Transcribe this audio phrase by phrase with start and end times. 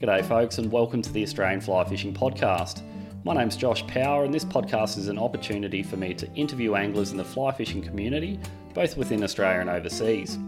[0.00, 2.82] G'day, folks, and welcome to the Australian Fly Fishing Podcast.
[3.24, 7.10] My name's Josh Power, and this podcast is an opportunity for me to interview anglers
[7.10, 8.38] in the fly fishing community,
[8.74, 10.38] both within Australia and overseas.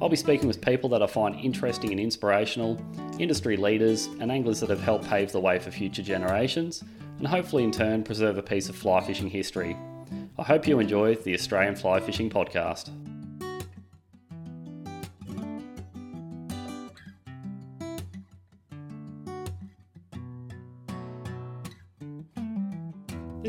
[0.00, 2.80] I'll be speaking with people that I find interesting and inspirational,
[3.18, 6.82] industry leaders, and anglers that have helped pave the way for future generations,
[7.18, 9.76] and hopefully in turn preserve a piece of fly fishing history.
[10.38, 12.88] I hope you enjoy the Australian Fly Fishing Podcast.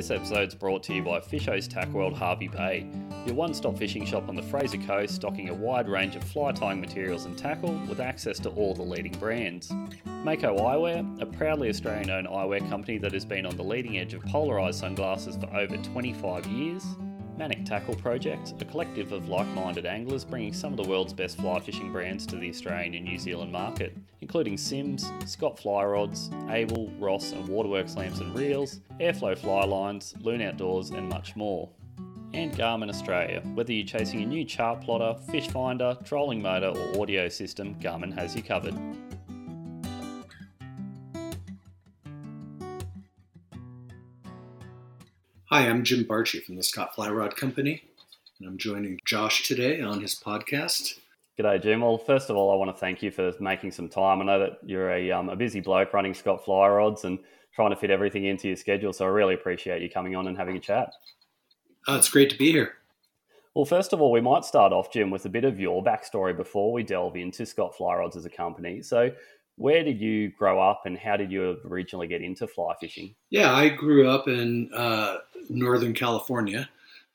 [0.05, 2.87] This episode is brought to you by Fisho's Tack World Hervey Bay,
[3.25, 6.51] your one stop fishing shop on the Fraser Coast, stocking a wide range of fly
[6.51, 9.71] tying materials and tackle with access to all the leading brands.
[10.05, 14.13] Mako Eyewear, a proudly Australian owned eyewear company that has been on the leading edge
[14.13, 16.85] of polarised sunglasses for over 25 years.
[17.37, 21.37] Manic Tackle Project, a collective of like minded anglers bringing some of the world's best
[21.37, 26.29] fly fishing brands to the Australian and New Zealand market, including Simms, Scott Fly Rods,
[26.49, 31.69] Abel, Ross, and Waterworks-Lamson and reels, Airflow fly lines, Loon Outdoors, and much more.
[32.33, 33.41] And Garmin Australia.
[33.53, 38.13] Whether you're chasing a new chart plotter, fish finder, trolling motor, or audio system, Garmin
[38.17, 38.75] has you covered.
[45.49, 47.83] Hi, I'm Jim Bartschi from the Scott Fly Rod Company,
[48.39, 50.97] and I'm joining Josh today on his podcast.
[51.37, 51.81] G'day, Jim.
[51.81, 54.21] Well, first of all, I want to thank you for making some time.
[54.21, 57.19] I know that you're a, um, a busy bloke running Scott Fly Rods and
[57.53, 60.35] trying to fit everything into your schedule, so I really appreciate you coming on and
[60.35, 60.93] having a chat.
[61.87, 62.73] Oh, it's great to be here.
[63.53, 66.35] Well, first of all, we might start off, Jim, with a bit of your backstory
[66.35, 68.81] before we delve into Scott Fly Rods as a company.
[68.81, 69.11] So,
[69.57, 73.15] where did you grow up and how did you originally get into fly fishing?
[73.29, 75.17] Yeah, I grew up in uh,
[75.49, 76.69] Northern California.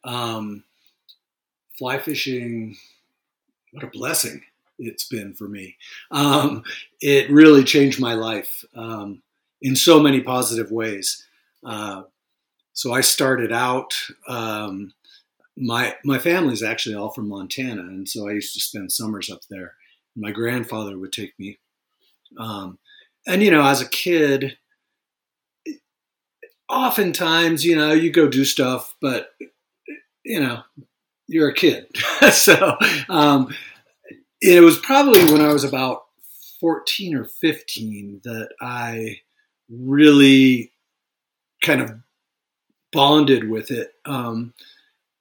[0.05, 0.65] Um,
[1.79, 2.77] fly fishing,
[3.73, 4.43] what a blessing
[4.79, 5.77] it's been for me.
[6.11, 6.65] Um,
[7.01, 9.23] it really changed my life um,
[9.61, 11.27] in so many positive ways.
[11.63, 12.05] Uh,
[12.73, 13.95] so I started out.
[14.27, 14.95] Um,
[15.57, 19.43] my my family's actually all from Montana, and so I used to spend summers up
[19.51, 19.75] there.
[20.17, 21.59] My grandfather would take me
[22.39, 22.79] um,
[23.27, 24.57] and you know, as a kid,
[26.69, 29.31] oftentimes, you know, you go do stuff, but
[30.25, 30.63] you know,
[31.27, 31.87] you're a kid.
[32.33, 32.77] so
[33.09, 33.55] um,
[34.41, 36.03] it was probably when I was about
[36.61, 39.21] 14 or 15 that I
[39.69, 40.73] really
[41.63, 41.93] kind of
[42.93, 44.53] bonded with it um,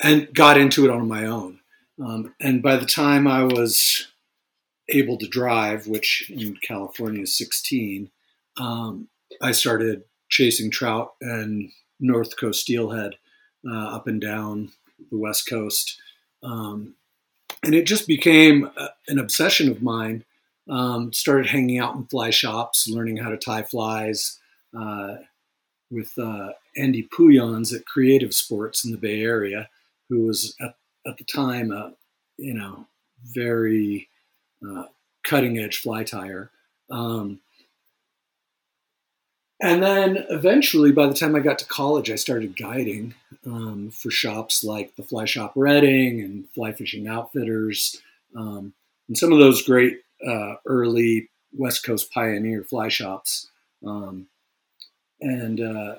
[0.01, 1.59] and got into it on my own.
[2.03, 4.07] Um, and by the time I was
[4.91, 8.09] able to drive, which in California is 16,
[8.57, 9.07] um,
[9.41, 13.15] I started chasing trout and North Coast steelhead
[13.69, 14.71] uh, up and down
[15.11, 15.99] the West Coast.
[16.43, 16.95] Um,
[17.63, 20.23] and it just became a, uh, an obsession of mine.
[20.69, 24.39] Um, started hanging out in fly shops, learning how to tie flies
[24.79, 25.15] uh,
[25.89, 29.67] with uh, Andy Puyans at Creative Sports in the Bay Area,
[30.09, 30.75] who was at,
[31.07, 31.93] at the time a
[32.37, 32.85] you know
[33.23, 34.08] very
[34.67, 34.85] uh,
[35.23, 36.51] cutting edge fly tire.
[36.89, 37.39] Um,
[39.61, 43.13] and then eventually, by the time I got to college, I started guiding
[43.45, 48.01] um, for shops like the Fly Shop Redding and Fly Fishing Outfitters,
[48.35, 48.73] um,
[49.09, 53.47] and some of those great uh, early West Coast pioneer fly shops.
[53.85, 54.27] Um,
[55.19, 55.95] and uh,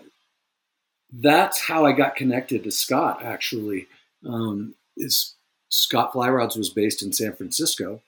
[1.12, 3.22] that's how I got connected to Scott.
[3.22, 3.88] Actually,
[4.26, 5.34] um, is
[5.68, 8.00] Scott Fly Rods was based in San Francisco,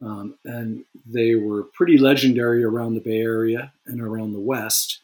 [0.00, 5.00] um, and they were pretty legendary around the Bay Area and around the West,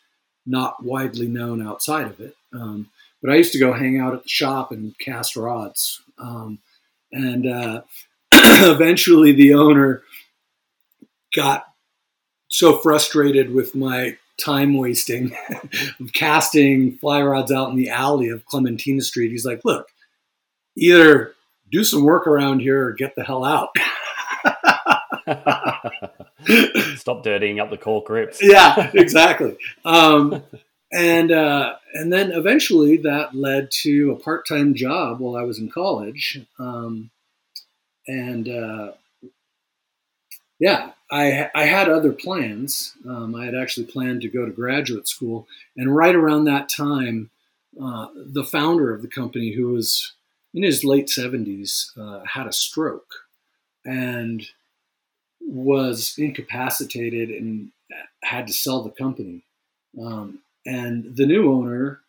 [0.46, 2.36] not widely known outside of it.
[2.52, 2.90] Um,
[3.20, 6.00] but I used to go hang out at the shop and cast rods.
[6.18, 6.58] Um,
[7.10, 7.82] and uh,
[8.32, 10.02] eventually the owner
[11.34, 11.64] got
[12.48, 15.36] so frustrated with my time wasting
[16.00, 19.30] of casting fly rods out in the alley of Clementina Street.
[19.30, 19.88] He's like, look,
[20.76, 21.34] either
[21.70, 23.70] do some work around here or get the hell out.
[26.96, 28.38] Stop dirtying up the cork grips.
[28.42, 29.56] yeah, exactly.
[29.84, 30.42] Um,
[30.92, 35.58] and uh, and then eventually that led to a part time job while I was
[35.58, 36.40] in college.
[36.58, 37.10] Um,
[38.06, 38.92] and uh,
[40.58, 42.94] yeah, I I had other plans.
[43.08, 45.46] Um, I had actually planned to go to graduate school,
[45.76, 47.30] and right around that time,
[47.80, 50.12] uh, the founder of the company, who was
[50.52, 53.14] in his late seventies, uh, had a stroke,
[53.84, 54.46] and
[55.46, 57.70] was incapacitated and
[58.22, 59.44] had to sell the company.
[60.00, 62.00] Um, and the new owner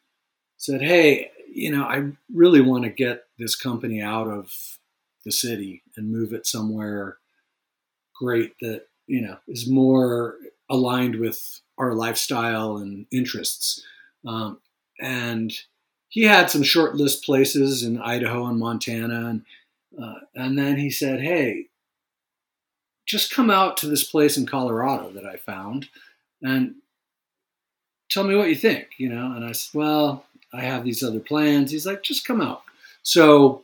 [0.58, 4.52] said, Hey, you know, I really want to get this company out of
[5.24, 7.18] the city and move it somewhere
[8.16, 10.36] great that, you know, is more
[10.70, 13.84] aligned with our lifestyle and interests.
[14.26, 14.60] Um,
[15.00, 15.54] and
[16.10, 19.42] he had some short list places in Idaho and Montana, and
[20.02, 21.68] uh, and then he said, "Hey,
[23.06, 25.90] just come out to this place in Colorado that I found,
[26.42, 26.75] and
[28.10, 31.19] tell me what you think." You know, and I said, "Well, I have these other
[31.19, 32.63] plans." He's like, "Just come out."
[33.04, 33.63] So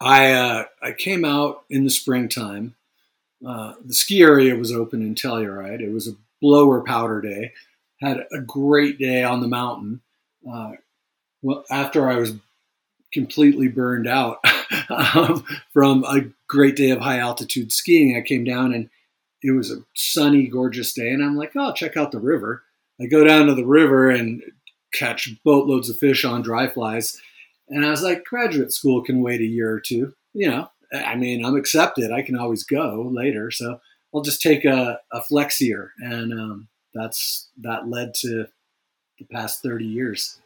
[0.00, 2.74] I uh, I came out in the springtime.
[3.46, 5.80] Uh, the ski area was open in Telluride.
[5.80, 7.52] It was a blower powder day.
[8.00, 10.02] Had a great day on the mountain.
[10.50, 10.72] Uh,
[11.42, 12.34] well, after I was
[13.12, 14.40] completely burned out
[14.88, 18.88] um, from a great day of high altitude skiing, I came down and
[19.42, 22.64] it was a sunny, gorgeous day, and I'm like, oh, check out the river.
[23.00, 24.42] I go down to the river and
[24.92, 27.20] catch boatloads of fish on dry flies.
[27.68, 30.14] And I was like, graduate school can wait a year or two.
[30.32, 32.12] You know, I mean, I'm accepted.
[32.12, 33.50] I can always go later.
[33.50, 33.80] So
[34.14, 35.90] I'll just take a, a flexier.
[35.98, 38.46] And um, that's that led to
[39.18, 40.40] the past 30 years.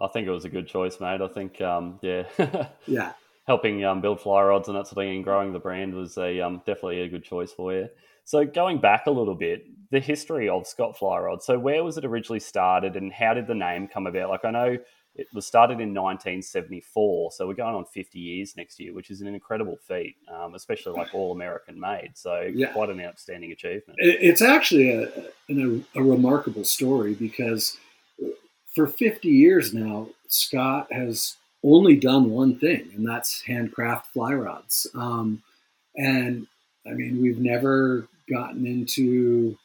[0.00, 1.20] I think it was a good choice, mate.
[1.20, 2.24] I think, um, yeah.
[2.86, 3.12] yeah.
[3.52, 6.16] Helping um, build fly rods and that sort of thing and growing the brand was
[6.16, 7.86] a um, definitely a good choice for you.
[8.24, 11.42] So going back a little bit, the history of Scott Fly Rod.
[11.42, 14.30] So where was it originally started and how did the name come about?
[14.30, 14.78] Like I know
[15.16, 19.20] it was started in 1974, so we're going on 50 years next year, which is
[19.20, 22.12] an incredible feat, um, especially like all American made.
[22.14, 22.72] So yeah.
[22.72, 23.98] quite an outstanding achievement.
[23.98, 25.08] It's actually a,
[25.50, 27.76] a, a remarkable story because
[28.74, 34.86] for 50 years now, Scott has only done one thing, and that's handcraft fly rods.
[34.94, 35.42] Um,
[35.96, 36.46] and
[36.86, 39.56] I mean, we've never gotten into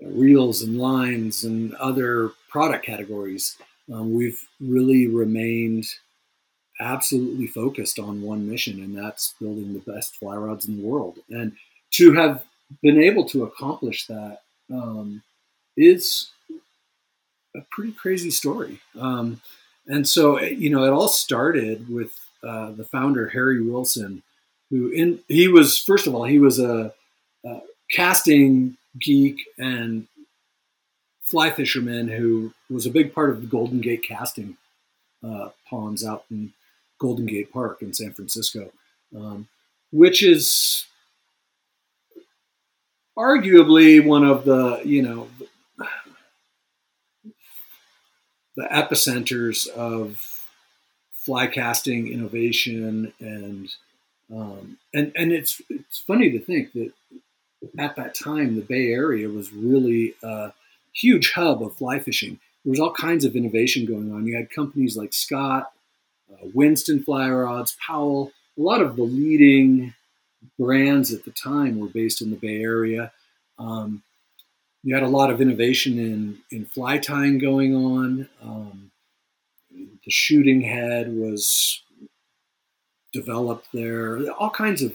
[0.00, 3.56] reels and lines and other product categories
[3.92, 5.86] um, we've really remained
[6.80, 11.18] absolutely focused on one mission, and that's building the best fly rods in the world.
[11.30, 11.52] And
[11.92, 12.44] to have
[12.82, 15.22] been able to accomplish that um,
[15.76, 16.30] is
[17.56, 18.80] a pretty crazy story.
[18.98, 19.40] Um,
[19.88, 24.22] and so, you know, it all started with uh, the founder Harry Wilson,
[24.70, 26.92] who in he was first of all he was a,
[27.44, 30.06] a casting geek and
[31.22, 34.56] fly fisherman who was a big part of the Golden Gate casting
[35.24, 36.52] uh, ponds out in
[36.98, 38.70] Golden Gate Park in San Francisco,
[39.16, 39.48] um,
[39.90, 40.84] which is
[43.16, 45.28] arguably one of the you know
[48.58, 50.20] the epicenters of
[51.12, 53.68] fly casting innovation and
[54.34, 56.92] um, and and it's it's funny to think that
[57.78, 60.52] at that time the Bay Area was really a
[60.92, 62.40] huge hub of fly fishing.
[62.64, 64.26] There was all kinds of innovation going on.
[64.26, 65.70] You had companies like Scott,
[66.32, 68.32] uh, Winston Fly Rods, Powell.
[68.58, 69.94] A lot of the leading
[70.58, 73.12] brands at the time were based in the Bay Area.
[73.56, 74.02] Um,
[74.82, 78.28] you had a lot of innovation in, in fly tying going on.
[78.42, 78.90] Um,
[79.70, 81.82] the shooting head was
[83.12, 84.30] developed there.
[84.32, 84.92] All kinds of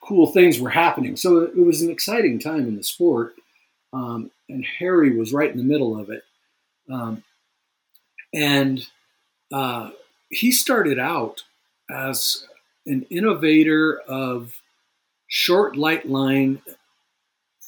[0.00, 1.16] cool things were happening.
[1.16, 3.34] So it was an exciting time in the sport.
[3.92, 6.24] Um, and Harry was right in the middle of it.
[6.90, 7.22] Um,
[8.34, 8.86] and
[9.52, 9.90] uh,
[10.28, 11.44] he started out
[11.88, 12.46] as
[12.86, 14.60] an innovator of
[15.28, 16.60] short light line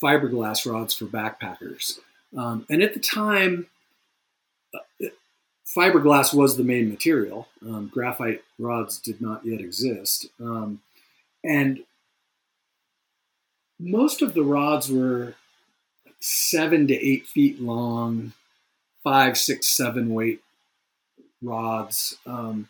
[0.02, 1.98] fiberglass rods for backpackers.
[2.36, 3.66] Um, and at the time,
[4.74, 5.06] uh,
[5.66, 7.48] fiberglass was the main material.
[7.62, 10.26] Um, graphite rods did not yet exist.
[10.40, 10.80] Um,
[11.44, 11.80] and
[13.78, 15.34] most of the rods were
[16.20, 18.32] seven to eight feet long,
[19.04, 20.40] five, six, seven weight
[21.42, 22.68] rods, um,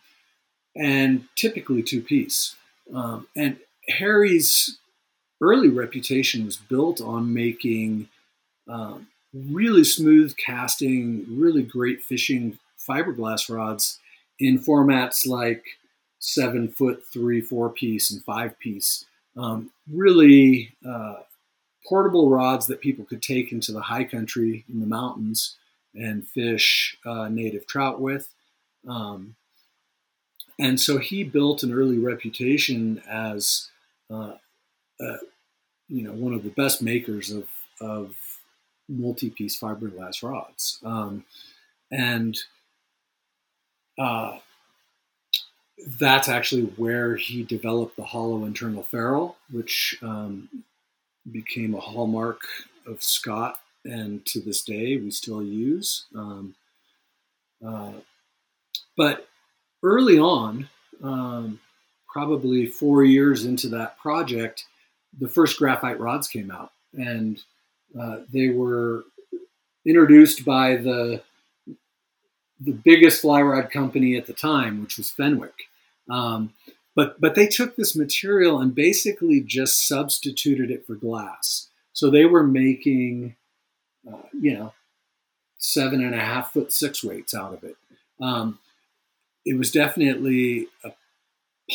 [0.74, 2.56] and typically two piece.
[2.92, 4.78] Um, and Harry's
[5.40, 8.08] early reputation was built on making
[8.68, 13.98] um, really smooth casting, really great fishing fiberglass rods
[14.38, 15.64] in formats like
[16.18, 19.04] seven foot, three, four piece, and five piece.
[19.36, 21.16] Um, really uh,
[21.86, 25.56] portable rods that people could take into the high country in the mountains
[25.94, 28.34] and fish uh, native trout with.
[28.88, 29.36] Um,
[30.58, 33.68] and so he built an early reputation as,
[34.10, 34.34] uh,
[35.88, 37.48] you know, one of the best makers of,
[37.80, 38.16] of
[38.88, 40.78] multi-piece fiberglass rods.
[40.84, 41.24] Um,
[41.90, 42.36] and
[43.98, 44.38] uh,
[45.98, 50.48] that's actually where he developed the hollow internal ferrule, which um,
[51.30, 52.40] became a hallmark
[52.86, 56.06] of Scott, and to this day we still use.
[56.14, 56.54] Um,
[57.66, 57.92] uh,
[58.96, 59.28] but
[59.82, 60.68] early on,
[61.02, 61.60] um,
[62.08, 64.64] probably four years into that project,
[65.18, 67.42] the first graphite rods came out, and
[67.96, 69.04] Uh, they were
[69.84, 71.22] introduced by the
[72.60, 75.68] the biggest fly rod company at the time, which was Fenwick.
[76.10, 76.52] Um,
[76.94, 81.70] but but they took this material and basically just substituted it for glass.
[81.92, 83.36] So they were making,
[84.06, 84.74] uh, you know,
[85.58, 87.76] seven and a half foot six weights out of it.
[88.20, 88.58] Um,
[89.44, 90.90] it was definitely a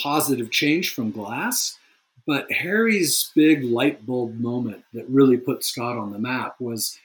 [0.04, 1.80] positive change from glass.
[2.28, 7.00] But Harry's big light bulb moment that really put Scott on the map was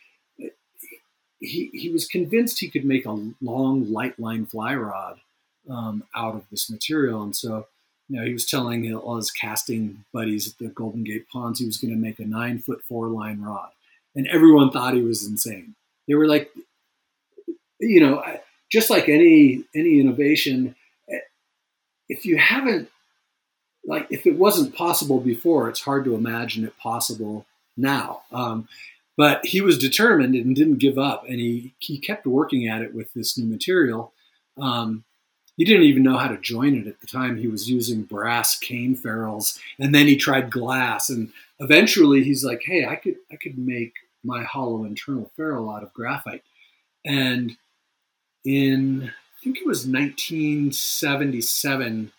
[1.38, 5.20] he, he was convinced he could make a long light line fly rod
[5.68, 7.22] um, out of this material.
[7.22, 7.66] And so,
[8.08, 11.66] you know, he was telling all his casting buddies at the Golden Gate Ponds he
[11.66, 13.70] was going to make a nine foot four line rod.
[14.14, 15.74] And everyone thought he was insane.
[16.08, 16.50] They were like,
[17.80, 18.22] you know,
[18.70, 20.74] just like any any innovation,
[22.08, 22.88] if you haven't
[23.86, 28.22] like if it wasn't possible before, it's hard to imagine it possible now.
[28.32, 28.68] Um,
[29.16, 32.94] but he was determined and didn't give up, and he he kept working at it
[32.94, 34.12] with this new material.
[34.58, 35.04] Um,
[35.56, 37.38] he didn't even know how to join it at the time.
[37.38, 42.62] He was using brass cane ferrules, and then he tried glass, and eventually he's like,
[42.64, 46.42] "Hey, I could I could make my hollow internal ferrule out of graphite."
[47.04, 47.56] And
[48.44, 52.12] in I think it was 1977,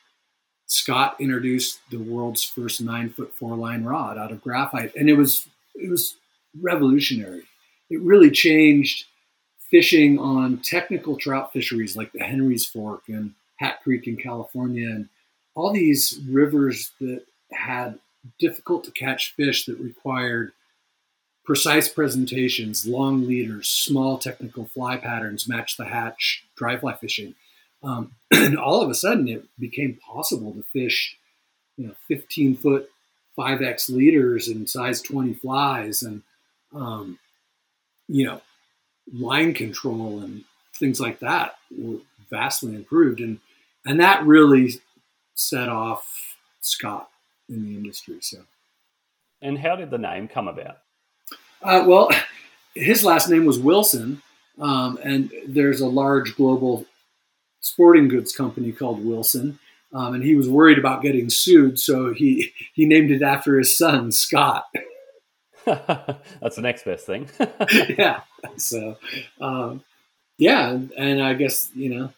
[0.67, 5.15] Scott introduced the world's first nine foot four line rod out of graphite, and it
[5.15, 6.15] was it was
[6.61, 7.43] revolutionary.
[7.89, 9.05] It really changed
[9.71, 15.09] fishing on technical trout fisheries like the Henry's Fork and Hat Creek in California, and
[15.55, 17.97] all these rivers that had
[18.39, 20.51] difficult to catch fish that required
[21.45, 27.35] precise presentations, long leaders, small technical fly patterns, match the hatch, dry fly fishing.
[27.83, 31.17] Um, and all of a sudden, it became possible to fish,
[31.77, 32.89] you know, 15 foot
[33.37, 36.23] 5x leaders and size 20 flies, and
[36.73, 37.19] um,
[38.07, 38.41] you know,
[39.13, 40.43] line control and
[40.73, 43.39] things like that were vastly improved, and
[43.85, 44.81] and that really
[45.35, 47.09] set off Scott
[47.47, 48.17] in the industry.
[48.21, 48.39] So,
[49.41, 50.79] and how did the name come about?
[51.61, 52.09] Uh, well,
[52.75, 54.21] his last name was Wilson,
[54.59, 56.85] um, and there's a large global
[57.67, 59.59] sporting goods company called Wilson.
[59.93, 63.77] Um, and he was worried about getting sued, so he he named it after his
[63.77, 64.65] son Scott.
[65.65, 67.29] That's the next best thing.
[67.97, 68.21] yeah.
[68.57, 68.97] So,
[69.39, 69.83] um,
[70.37, 72.13] yeah, and, I guess you know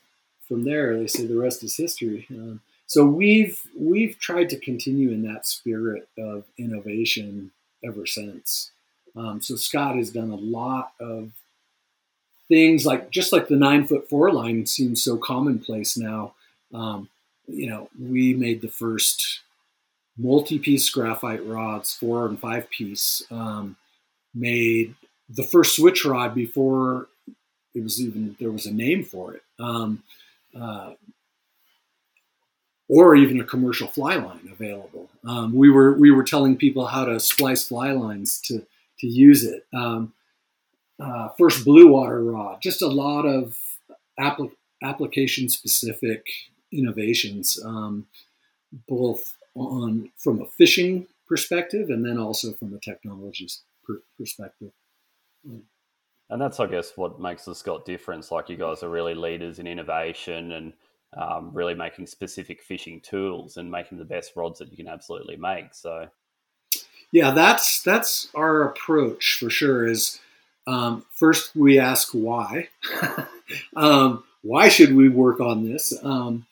[0.48, 2.26] from there they say the rest is history.
[2.32, 7.52] Um, so we've we've tried to continue in that spirit of innovation
[7.84, 8.72] ever since.
[9.16, 11.32] Um, so Scott has done a lot of
[12.50, 16.34] things like just like the nine foot four line seems so commonplace now.
[16.74, 17.10] Um,
[17.48, 19.42] you know, we made the first
[20.18, 23.24] multi-piece graphite rods, four and five piece.
[23.32, 23.78] Um,
[24.36, 24.96] made
[25.30, 27.08] the first switch rod before
[27.74, 30.04] it was even there was a name for it, um,
[30.60, 30.94] uh,
[32.88, 35.10] or even a commercial fly line available.
[35.26, 38.66] Um, we were we were telling people how to splice fly lines to
[39.00, 39.66] to use it.
[39.74, 40.14] Um,
[41.00, 43.58] uh, first blue water rod, just a lot of
[44.20, 46.26] applic- application specific
[46.72, 48.08] innovations, um,
[48.88, 53.48] both on from a fishing perspective and then also from a technology
[53.86, 54.72] per- perspective.
[56.30, 58.32] And that's, I guess, what makes the Scott difference.
[58.32, 60.74] Like you guys are really leaders in innovation and
[61.18, 65.38] um, really making specific fishing tools and making the best rods that you can absolutely
[65.38, 65.74] make.
[65.74, 66.08] So
[67.12, 69.88] yeah, that's that's our approach for sure.
[69.88, 70.20] Is
[70.70, 72.70] um, first we ask why.
[73.76, 75.94] um, why should we work on this?
[76.04, 76.46] Um,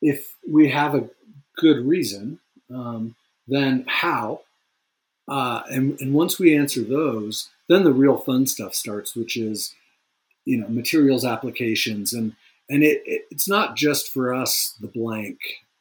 [0.00, 1.08] if we have a
[1.56, 2.40] good reason,
[2.74, 3.14] um,
[3.46, 4.40] then how?
[5.28, 9.74] Uh, and, and once we answer those, then the real fun stuff starts, which is
[10.44, 12.34] you know materials applications and
[12.68, 15.38] and it, it, it's not just for us the blank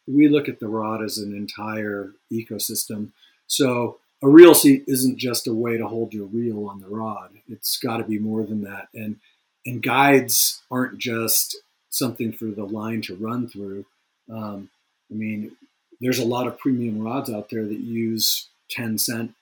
[0.08, 3.12] we look at the rod as an entire ecosystem
[3.48, 7.32] so a reel seat isn't just a way to hold your reel on the rod.
[7.50, 8.90] It's got to be more than that.
[8.94, 9.18] And
[9.66, 11.58] and guides aren't just
[11.90, 13.86] something for the line to run through.
[14.32, 14.70] Um,
[15.12, 15.52] I mean,
[16.00, 19.36] there's a lot of premium rods out there that use 10 cent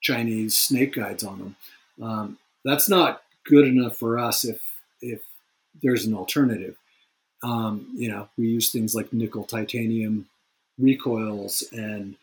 [0.00, 1.56] Chinese snake guides on them.
[2.00, 4.60] Um, that's not good enough for us if
[5.00, 5.22] if
[5.82, 6.76] there's an alternative.
[7.42, 10.28] Um, you know, we use things like nickel titanium
[10.78, 12.14] recoils and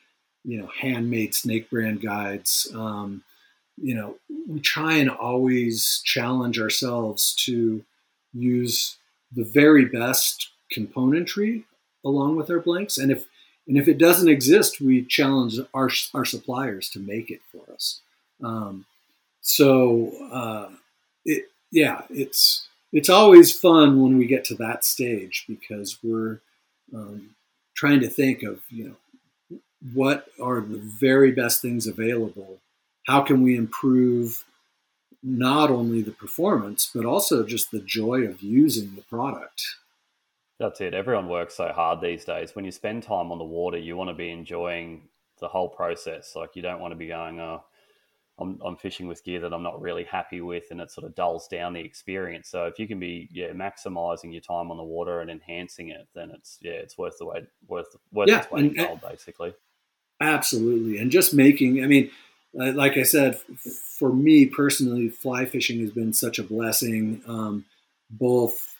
[0.44, 2.72] you know, handmade snake brand guides.
[2.74, 3.24] Um,
[3.82, 4.16] you know,
[4.48, 7.84] we try and always challenge ourselves to
[8.34, 8.98] use
[9.32, 11.64] the very best componentry
[12.06, 12.98] along with our blanks.
[12.98, 13.26] And if
[13.68, 18.02] and if it doesn't exist, we challenge our our suppliers to make it for us.
[18.44, 18.86] Um,
[19.42, 20.70] so uh,
[21.26, 26.40] it yeah, it's it's always fun when we get to that stage because we're
[26.94, 27.36] um,
[27.76, 28.96] trying to think of you know
[29.94, 32.60] what are the very best things available.
[33.08, 34.46] How can we improve
[35.22, 39.64] not only the performance but also just the joy of using the product?
[40.60, 40.94] That's it.
[40.94, 42.54] Everyone works so hard these days.
[42.54, 45.04] When you spend time on the water, you want to be enjoying
[45.40, 46.34] the whole process.
[46.36, 47.64] Like you don't want to be going, oh,
[48.40, 51.16] I'm, I'm fishing with gear that I'm not really happy with, and it sort of
[51.16, 52.50] dulls down the experience.
[52.50, 56.08] So if you can be yeah maximizing your time on the water and enhancing it,
[56.16, 59.54] then it's yeah it's worth the wait worth worth yeah, weight in gold basically.
[60.22, 61.84] Absolutely, and just making.
[61.84, 62.12] I mean,
[62.54, 67.66] like I said, for me personally, fly fishing has been such a blessing, um,
[68.10, 68.76] both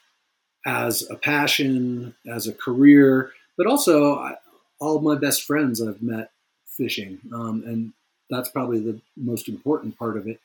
[0.66, 4.36] as a passion, as a career, but also I,
[4.82, 6.32] all of my best friends I've met
[6.68, 7.94] fishing, um, and
[8.30, 10.40] that's probably the most important part of it.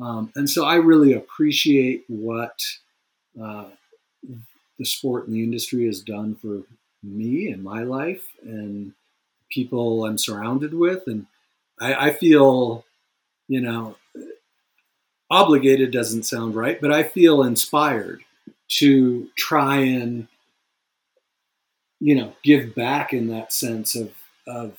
[0.00, 2.60] Um, and so I really appreciate what
[3.42, 3.66] uh,
[4.78, 6.62] the sport and the industry has done for
[7.02, 8.92] me and my life and
[9.50, 11.26] people I'm surrounded with, and
[11.80, 12.84] I, I feel,
[13.48, 13.96] you know,
[15.30, 18.22] obligated doesn't sound right, but I feel inspired
[18.68, 20.28] to try and
[22.00, 24.12] you know give back in that sense of
[24.46, 24.78] of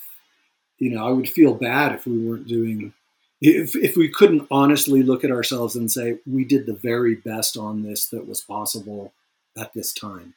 [0.77, 2.93] you know I would feel bad if we weren't doing
[3.41, 7.57] if if we couldn't honestly look at ourselves and say we did the very best
[7.57, 9.13] on this that was possible
[9.57, 10.33] at this time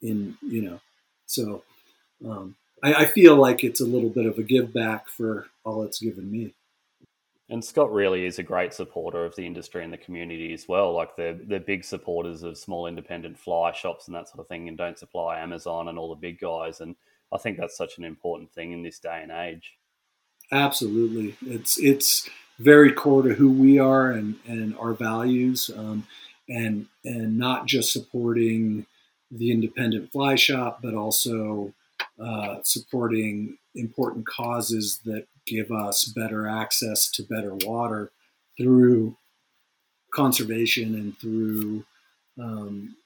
[0.00, 0.80] in you know
[1.26, 1.62] so
[2.26, 5.82] um, I, I feel like it's a little bit of a give back for all
[5.82, 6.54] it's given me
[7.52, 10.94] and Scott really is a great supporter of the industry and the community as well.
[10.94, 14.68] Like they're they're big supporters of small independent fly shops and that sort of thing,
[14.68, 16.80] and don't supply Amazon and all the big guys.
[16.80, 16.96] And
[17.30, 19.74] I think that's such an important thing in this day and age.
[20.50, 22.26] Absolutely, it's it's
[22.58, 26.06] very core to who we are and and our values, um,
[26.48, 28.86] and and not just supporting
[29.30, 31.74] the independent fly shop, but also
[32.20, 38.10] uh, supporting important causes that give us better access to better water
[38.56, 39.16] through
[40.12, 41.84] conservation and through
[42.38, 42.96] um,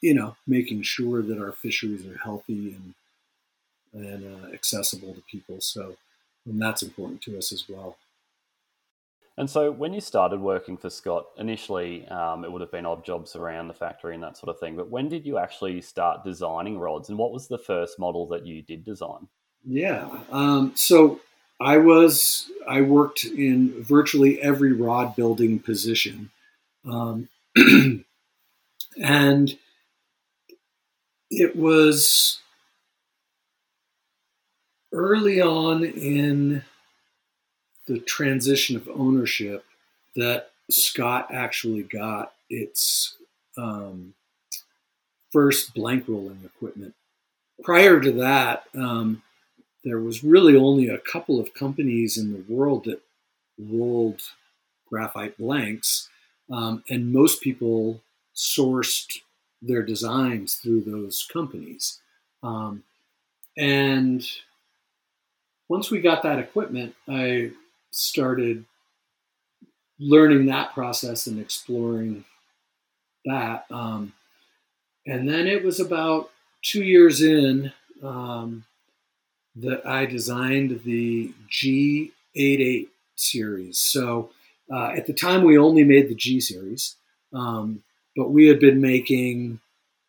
[0.00, 2.94] you know making sure that our fisheries are healthy and
[3.92, 5.60] and uh, accessible to people.
[5.60, 5.96] So
[6.46, 7.96] and that's important to us as well
[9.38, 13.04] and so when you started working for scott initially um, it would have been odd
[13.04, 16.24] jobs around the factory and that sort of thing but when did you actually start
[16.24, 19.26] designing rods and what was the first model that you did design?
[19.64, 21.20] Yeah um, so
[21.60, 26.30] I was I worked in virtually every rod building position,
[26.84, 27.28] um,
[29.02, 29.58] and
[31.30, 32.38] it was
[34.92, 36.62] early on in
[37.88, 39.64] the transition of ownership
[40.14, 43.16] that Scott actually got its
[43.56, 44.14] um,
[45.32, 46.94] first blank rolling equipment.
[47.62, 49.22] Prior to that, um,
[49.84, 53.00] there was really only a couple of companies in the world that
[53.58, 54.20] rolled
[54.88, 56.08] graphite blanks,
[56.50, 58.00] um, and most people
[58.34, 59.20] sourced
[59.60, 62.00] their designs through those companies.
[62.42, 62.84] Um,
[63.56, 64.24] and
[65.68, 67.50] once we got that equipment, I
[67.90, 68.64] started
[69.98, 72.24] learning that process and exploring
[73.24, 73.64] that.
[73.70, 74.12] Um,
[75.06, 76.30] and then it was about
[76.62, 77.72] two years in
[78.02, 78.64] um,
[79.56, 83.78] that I designed the G88 series.
[83.78, 84.30] So
[84.72, 86.96] uh, at the time, we only made the G series,
[87.32, 87.82] um,
[88.14, 89.60] but we had been making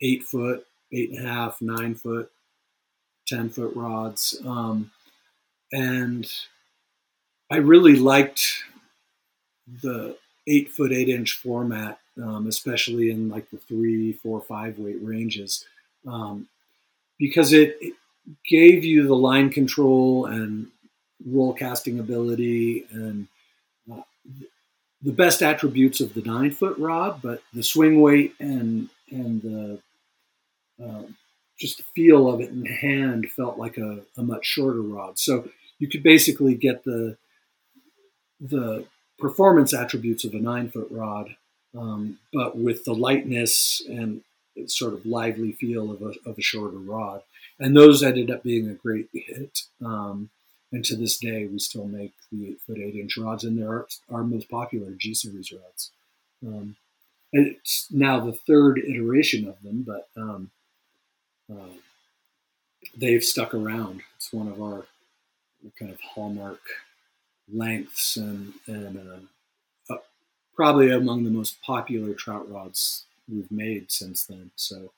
[0.02, 2.32] eight foot, eight and a half, nine foot,
[3.28, 4.40] 10 foot rods.
[4.46, 4.92] Um,
[5.72, 6.30] and
[7.52, 8.64] I really liked
[9.82, 10.16] the
[10.48, 15.66] eight foot, eight inch format, um, especially in like the three, four, five weight ranges,
[16.06, 16.48] um,
[17.18, 17.94] because it, it
[18.48, 20.68] gave you the line control and
[21.26, 23.28] roll casting ability and
[23.92, 24.02] uh,
[25.02, 29.80] the best attributes of the nine foot rod, but the swing weight and and the
[30.84, 31.04] uh,
[31.60, 35.20] just the feel of it in hand felt like a, a, much shorter rod.
[35.20, 37.18] So you could basically get the
[38.40, 38.86] the
[39.18, 41.36] performance attributes of a nine foot rod,
[41.78, 44.22] um, but with the lightness and
[44.68, 47.22] sort of lively feel of a, of a shorter rod
[47.60, 49.64] and those ended up being a great hit.
[49.84, 50.30] Um,
[50.72, 53.86] and to this day, we still make the eight foot eight inch rods, and they're
[54.12, 55.92] our most popular G series rods.
[56.46, 56.76] Um,
[57.32, 60.52] it's now the third iteration of them, but um,
[61.52, 61.74] uh,
[62.96, 64.02] they've stuck around.
[64.16, 64.86] It's one of our
[65.78, 66.62] kind of hallmark
[67.54, 69.28] lengths and and
[69.90, 69.96] uh,
[70.56, 74.52] probably among the most popular trout rods we've made since then.
[74.56, 74.92] So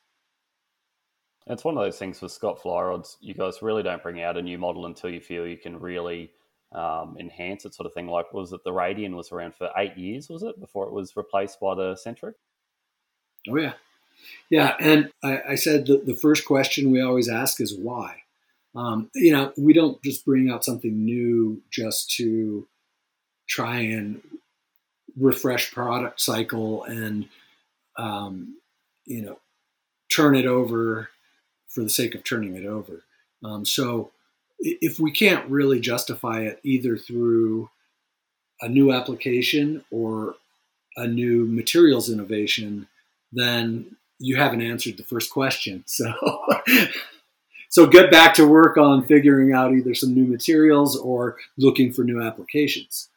[1.48, 3.18] it's one of those things with Scott fly rods.
[3.20, 6.32] You guys really don't bring out a new model until you feel you can really
[6.72, 8.08] um, enhance it, sort of thing.
[8.08, 10.30] Like, was it the Radian was around for eight years?
[10.30, 12.36] Was it before it was replaced by the Centric?
[13.50, 13.74] Oh yeah,
[14.50, 14.76] yeah.
[14.80, 18.22] And I, I said the, the first question we always ask is why.
[18.76, 22.68] Um, you know, we don't just bring out something new just to
[23.48, 24.22] try and
[25.18, 27.28] refresh product cycle and
[27.98, 28.58] um,
[29.06, 29.40] you know
[30.12, 31.10] turn it over
[31.68, 33.04] for the sake of turning it over.
[33.44, 34.12] Um, so
[34.60, 37.70] if we can't really justify it either through
[38.62, 40.36] a new application or
[40.96, 42.88] a new materials innovation,
[43.32, 45.84] then you haven't answered the first question.
[45.88, 46.14] So,
[47.72, 52.04] so get back to work on figuring out either some new materials or looking for
[52.04, 53.08] new applications.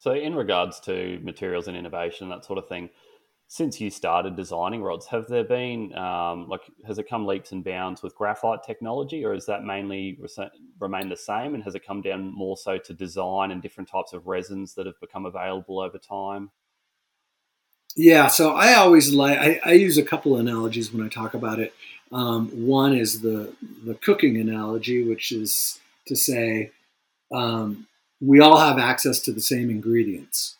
[0.00, 2.90] So, in regards to materials and innovation, that sort of thing,
[3.46, 7.62] since you started designing rods, have there been um, like has it come leaps and
[7.62, 10.50] bounds with graphite technology, or has that mainly re-
[10.80, 11.54] remained the same?
[11.54, 14.86] And has it come down more so to design and different types of resins that
[14.86, 16.50] have become available over time?
[17.94, 21.60] Yeah, so I always like I, I use a couple analogies when I talk about
[21.60, 21.72] it.
[22.14, 23.52] Um, one is the
[23.84, 26.70] the cooking analogy, which is to say
[27.34, 27.86] um,
[28.20, 30.56] we all have access to the same ingredients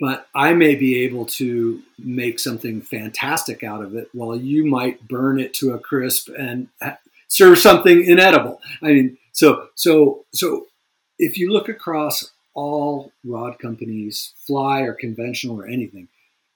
[0.00, 5.06] but I may be able to make something fantastic out of it while you might
[5.06, 6.68] burn it to a crisp and
[7.28, 8.60] serve something inedible.
[8.82, 10.66] I mean, so so so
[11.18, 16.08] if you look across all rod companies, fly or conventional or anything,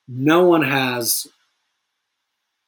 [0.09, 1.27] no one has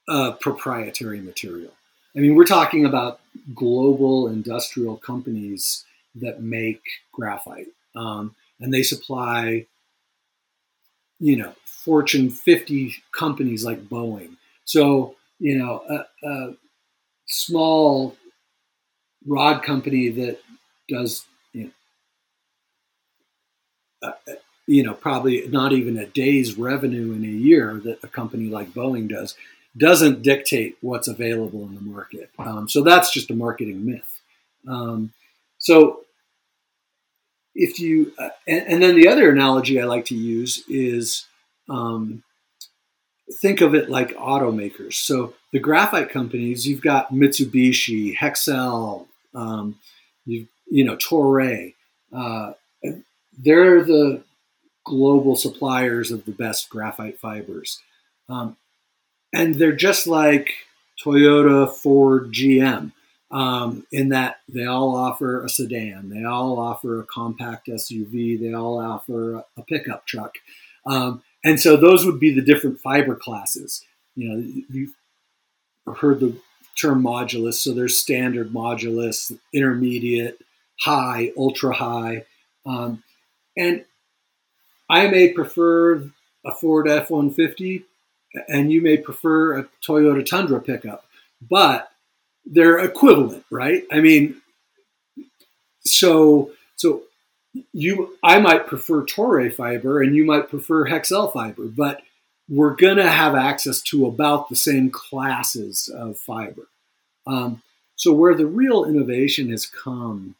[0.08, 1.72] a proprietary material.
[2.16, 3.20] I mean, we're talking about
[3.54, 9.66] global industrial companies that make graphite, um, and they supply
[11.18, 14.36] you know, Fortune 50 companies like Boeing.
[14.64, 16.54] So, you know, a, a
[17.26, 18.16] small
[19.26, 20.38] rod company that
[20.88, 21.72] does, you
[24.02, 24.32] know, uh,
[24.66, 28.70] you know, probably not even a day's revenue in a year that a company like
[28.70, 29.36] Boeing does,
[29.76, 32.30] doesn't dictate what's available in the market.
[32.38, 34.20] Um, so that's just a marketing myth.
[34.66, 35.12] Um,
[35.58, 36.04] so
[37.54, 41.26] if you uh, and, and, then the other analogy I like to use is
[41.68, 42.22] um,
[43.40, 44.94] think of it like automakers.
[44.94, 49.78] So the graphite companies, you've got Mitsubishi, Hexcel, um,
[50.24, 51.74] you you know Toray.
[52.12, 52.52] Uh,
[53.38, 54.22] they're the
[54.84, 57.80] global suppliers of the best graphite fibers,
[58.28, 58.56] um,
[59.32, 60.50] and they're just like
[61.02, 62.92] Toyota, Ford, GM
[63.30, 68.52] um, in that they all offer a sedan, they all offer a compact SUV, they
[68.52, 70.36] all offer a pickup truck.
[70.86, 73.84] Um, and so those would be the different fiber classes.
[74.14, 74.94] You know, you've
[75.98, 76.36] heard the
[76.76, 77.54] term modulus.
[77.54, 80.40] So there's standard modulus, intermediate,
[80.80, 82.24] high, ultra high.
[82.64, 83.02] Um,
[83.56, 83.84] and
[84.88, 86.10] I may prefer
[86.44, 87.84] a Ford F 150,
[88.48, 91.04] and you may prefer a Toyota Tundra pickup.
[91.48, 91.90] But
[92.44, 93.84] they're equivalent, right?
[93.90, 94.40] I mean,
[95.80, 97.02] so so
[97.72, 102.02] you I might prefer Toray fiber and you might prefer Hexcel fiber, but
[102.48, 106.68] we're going to have access to about the same classes of fiber.
[107.26, 107.62] Um,
[107.96, 110.36] so where the real innovation has come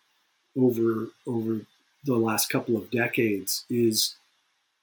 [0.57, 1.61] over over
[2.05, 4.15] the last couple of decades is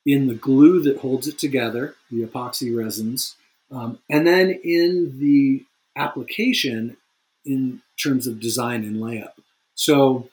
[0.06, 3.36] in the glue that holds it together, the epoxy resins,
[3.72, 6.98] um, and then in the application
[7.46, 9.34] in terms of design and layup.
[9.76, 10.30] So,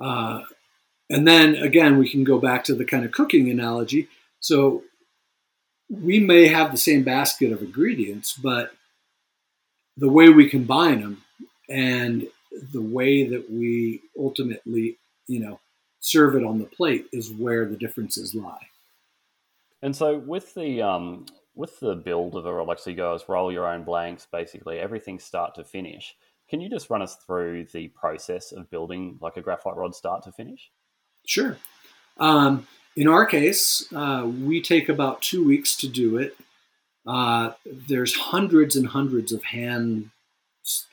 [0.00, 0.42] uh,
[1.10, 4.08] and then again, we can go back to the kind of cooking analogy.
[4.40, 4.84] So,
[5.90, 8.72] we may have the same basket of ingredients, but
[9.96, 11.22] the way we combine them
[11.68, 12.28] and
[12.72, 15.60] the way that we ultimately, you know,
[16.00, 18.68] serve it on the plate is where the differences lie.
[19.82, 23.84] And so, with the um, with the build of a Rolex goes roll your own
[23.84, 26.16] blanks, basically everything start to finish.
[26.48, 30.22] Can you just run us through the process of building like a graphite rod start
[30.24, 30.70] to finish?
[31.26, 31.58] Sure.
[32.18, 36.36] Um, in our case, uh, we take about two weeks to do it.
[37.06, 40.06] Uh, there's hundreds and hundreds of hands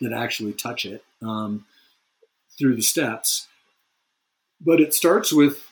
[0.01, 1.65] that actually touch it um,
[2.57, 3.47] through the steps.
[4.65, 5.63] But it starts with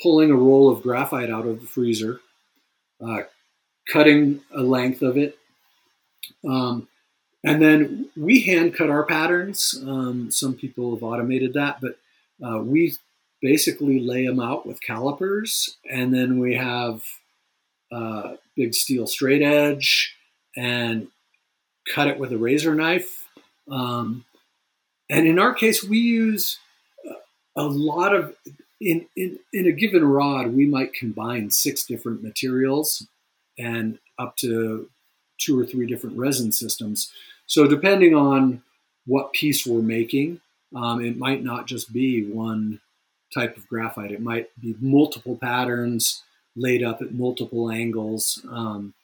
[0.00, 2.20] pulling a roll of graphite out of the freezer,
[3.04, 3.22] uh,
[3.88, 5.38] cutting a length of it.
[6.48, 6.88] Um,
[7.44, 9.74] and then we hand cut our patterns.
[9.84, 11.98] Um, some people have automated that, but
[12.44, 12.94] uh, we
[13.40, 17.02] basically lay them out with calipers, and then we have
[17.90, 20.16] uh, big steel straight edge
[20.56, 21.08] and
[21.92, 23.24] cut it with a razor knife.
[23.70, 24.24] Um,
[25.08, 26.58] and in our case, we use
[27.58, 28.34] a lot of
[28.80, 33.06] in, in in a given rod, we might combine six different materials
[33.58, 34.88] and up to
[35.38, 37.12] two or three different resin systems.
[37.46, 38.62] So depending on
[39.06, 40.40] what piece we're making,
[40.74, 42.80] um, it might not just be one
[43.34, 44.12] type of graphite.
[44.12, 46.22] It might be multiple patterns
[46.54, 48.44] laid up at multiple angles.
[48.50, 48.94] Um,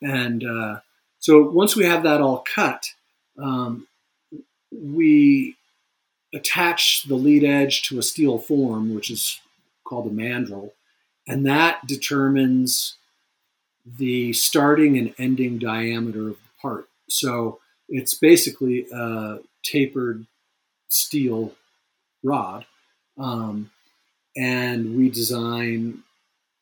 [0.00, 0.80] and uh,
[1.18, 2.86] so once we have that all cut,
[3.38, 3.86] um,
[4.70, 5.56] we
[6.34, 9.40] attach the lead edge to a steel form, which is
[9.84, 10.72] called a mandrel,
[11.26, 12.96] and that determines
[13.86, 16.88] the starting and ending diameter of the part.
[17.08, 20.26] So it's basically a tapered
[20.88, 21.52] steel
[22.22, 22.66] rod,
[23.18, 23.70] um,
[24.36, 26.02] and we design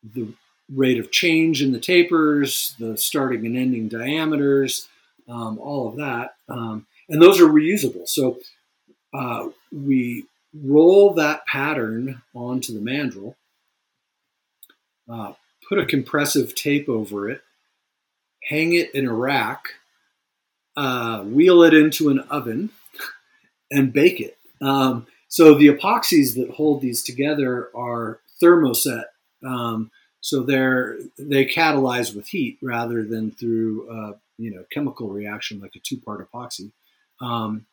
[0.02, 0.28] the
[0.74, 4.88] rate of change in the tapers, the starting and ending diameters,
[5.28, 8.08] um, all of that, um, and those are reusable.
[8.08, 8.40] So
[9.12, 13.34] uh, we roll that pattern onto the mandrel,
[15.10, 15.32] uh,
[15.68, 17.42] put a compressive tape over it,
[18.44, 19.64] hang it in a rack,
[20.76, 22.70] uh, wheel it into an oven,
[23.70, 24.36] and bake it.
[24.60, 29.04] Um, so the epoxies that hold these together are thermoset.
[29.44, 35.60] Um, so they're they catalyze with heat rather than through uh, you know chemical reaction
[35.60, 36.70] like a two-part epoxy.
[37.20, 37.66] Um,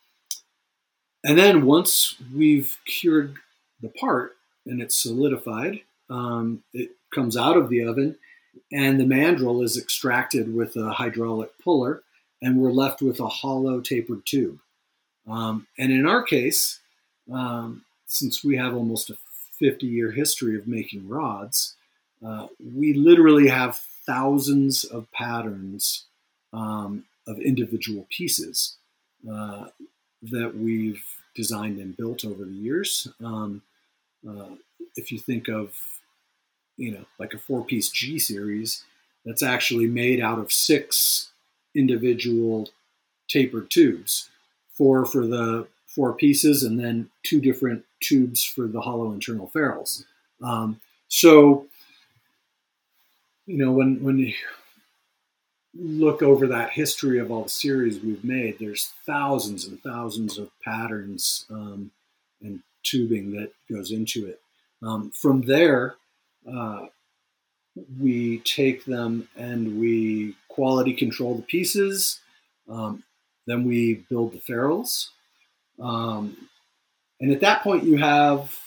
[1.24, 3.36] and then once we've cured
[3.82, 8.18] the part and it's solidified, um, it comes out of the oven
[8.72, 12.02] and the mandrel is extracted with a hydraulic puller
[12.42, 14.60] and we're left with a hollow tapered tube.
[15.28, 16.80] Um, and in our case,
[17.32, 19.18] um, since we have almost a
[19.60, 21.76] 50 year history of making rods,
[22.26, 26.06] uh, we literally have thousands of patterns
[26.54, 28.78] um, of individual pieces.
[29.30, 29.68] Uh,
[30.22, 31.04] that we've
[31.36, 33.08] designed and built over the years.
[33.24, 33.62] Um,
[34.28, 34.56] uh,
[34.96, 35.76] if you think of,
[36.78, 38.84] you know, like a four-piece G series,
[39.26, 41.30] that's actually made out of six
[41.76, 42.70] individual
[43.28, 44.30] tapered tubes,
[44.72, 50.06] four for the four pieces, and then two different tubes for the hollow internal ferrules.
[50.42, 51.68] Um, so,
[53.46, 54.34] you know, when when
[55.76, 60.50] look over that history of all the series we've made, there's thousands and thousands of
[60.64, 61.92] patterns um,
[62.42, 64.42] and tubing that goes into it.
[64.82, 65.96] Um, from there,
[66.52, 66.88] uh,
[68.00, 72.20] we take them and we quality control the pieces.
[72.68, 73.04] Um,
[73.46, 75.12] then we build the ferrules.
[75.80, 76.50] Um,
[77.20, 78.58] and at that point, you have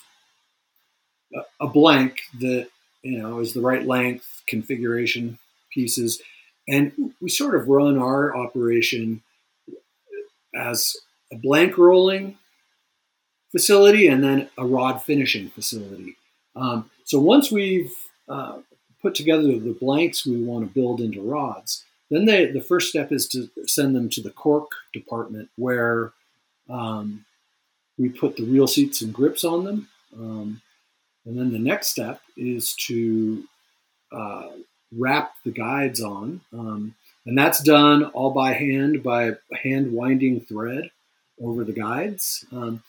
[1.34, 2.68] a, a blank that
[3.02, 5.38] you know is the right length, configuration,
[5.70, 6.20] pieces
[6.68, 9.22] and we sort of run our operation
[10.54, 10.96] as
[11.32, 12.38] a blank rolling
[13.50, 16.16] facility and then a rod finishing facility.
[16.54, 17.92] Um, so once we've
[18.28, 18.58] uh,
[19.00, 23.10] put together the blanks we want to build into rods, then they, the first step
[23.10, 26.12] is to send them to the cork department where
[26.68, 27.24] um,
[27.98, 29.88] we put the reel seats and grips on them.
[30.14, 30.62] Um,
[31.24, 33.44] and then the next step is to
[34.10, 34.48] uh,
[34.96, 36.40] wrap the guides on.
[36.52, 40.90] Um, and that's done all by hand by hand winding thread
[41.40, 42.44] over the guides.
[42.52, 42.82] Um,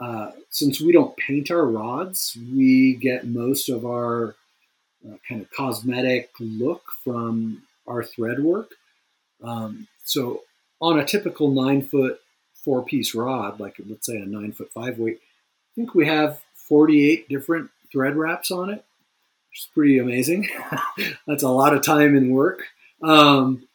[0.00, 4.34] uh, since we don't paint our rods, we get most of our
[5.06, 8.72] uh, kind of cosmetic look from our thread work.
[9.42, 10.42] Um, so
[10.80, 12.20] on a typical nine foot
[12.54, 16.40] four piece rod, like let's say a nine foot five weight, I think we have
[16.54, 18.84] 48 different thread wraps on it
[19.54, 20.48] is pretty amazing.
[21.26, 22.64] That's a lot of time and work.
[23.02, 23.66] Um,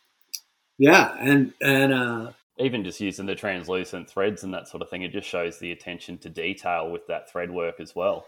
[0.77, 5.03] yeah, and and uh, even just using the translucent threads and that sort of thing,
[5.03, 8.25] it just shows the attention to detail with that thread work as well.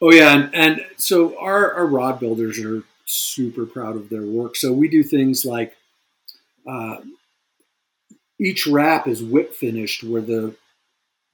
[0.00, 4.56] Oh yeah, and, and so our, our rod builders are super proud of their work.
[4.56, 5.76] So we do things like
[6.68, 6.96] uh,
[8.40, 10.54] each wrap is whip finished, where the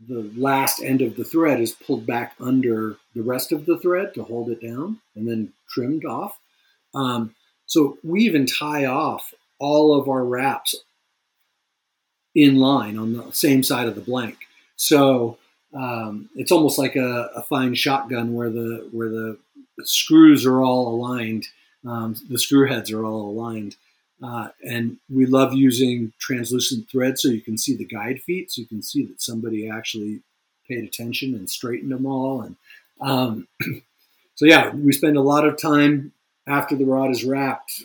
[0.09, 4.15] the last end of the thread is pulled back under the rest of the thread
[4.15, 6.39] to hold it down and then trimmed off.
[6.95, 7.35] Um,
[7.67, 10.75] so we even tie off all of our wraps
[12.35, 14.39] in line on the same side of the blank.
[14.77, 15.39] So
[15.75, 19.39] um, it's almost like a, a, fine shotgun where the where the
[19.83, 21.47] screws are all aligned,
[21.87, 23.77] um, the screw heads are all aligned.
[24.23, 28.61] Uh, and we love using translucent thread so you can see the guide feet, so
[28.61, 30.21] you can see that somebody actually
[30.69, 32.57] paid attention and straightened them all and
[33.01, 33.49] Um,
[34.35, 36.13] so yeah, we spend a lot of time
[36.47, 37.83] after the rod is wrapped,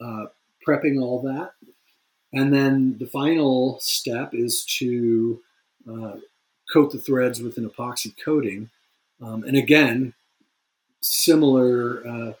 [0.00, 0.26] uh,
[0.66, 1.52] prepping all that,
[2.32, 5.40] and then the final step is to
[5.88, 6.16] uh,
[6.72, 8.70] coat the threads with an epoxy coating.
[9.22, 10.14] Um, and again,
[11.00, 12.32] similar, uh,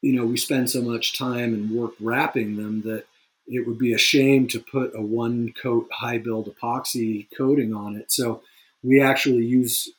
[0.00, 3.04] you know, we spend so much time and work wrapping them that
[3.46, 7.96] it would be a shame to put a one coat high build epoxy coating on
[7.96, 8.12] it.
[8.12, 8.42] So
[8.82, 9.90] we actually use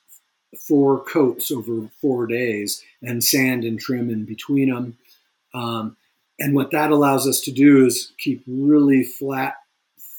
[0.67, 4.97] four coats over four days and sand and trim in between them.
[5.53, 5.97] Um,
[6.39, 9.55] and what that allows us to do is keep really flat,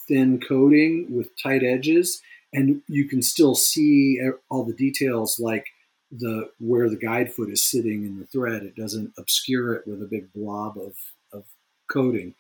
[0.07, 2.21] thin coating with tight edges,
[2.53, 5.67] and you can still see all the details like
[6.11, 8.63] the where the guide foot is sitting in the thread.
[8.63, 10.97] It doesn't obscure it with a big blob of,
[11.33, 11.45] of
[11.91, 12.35] coating.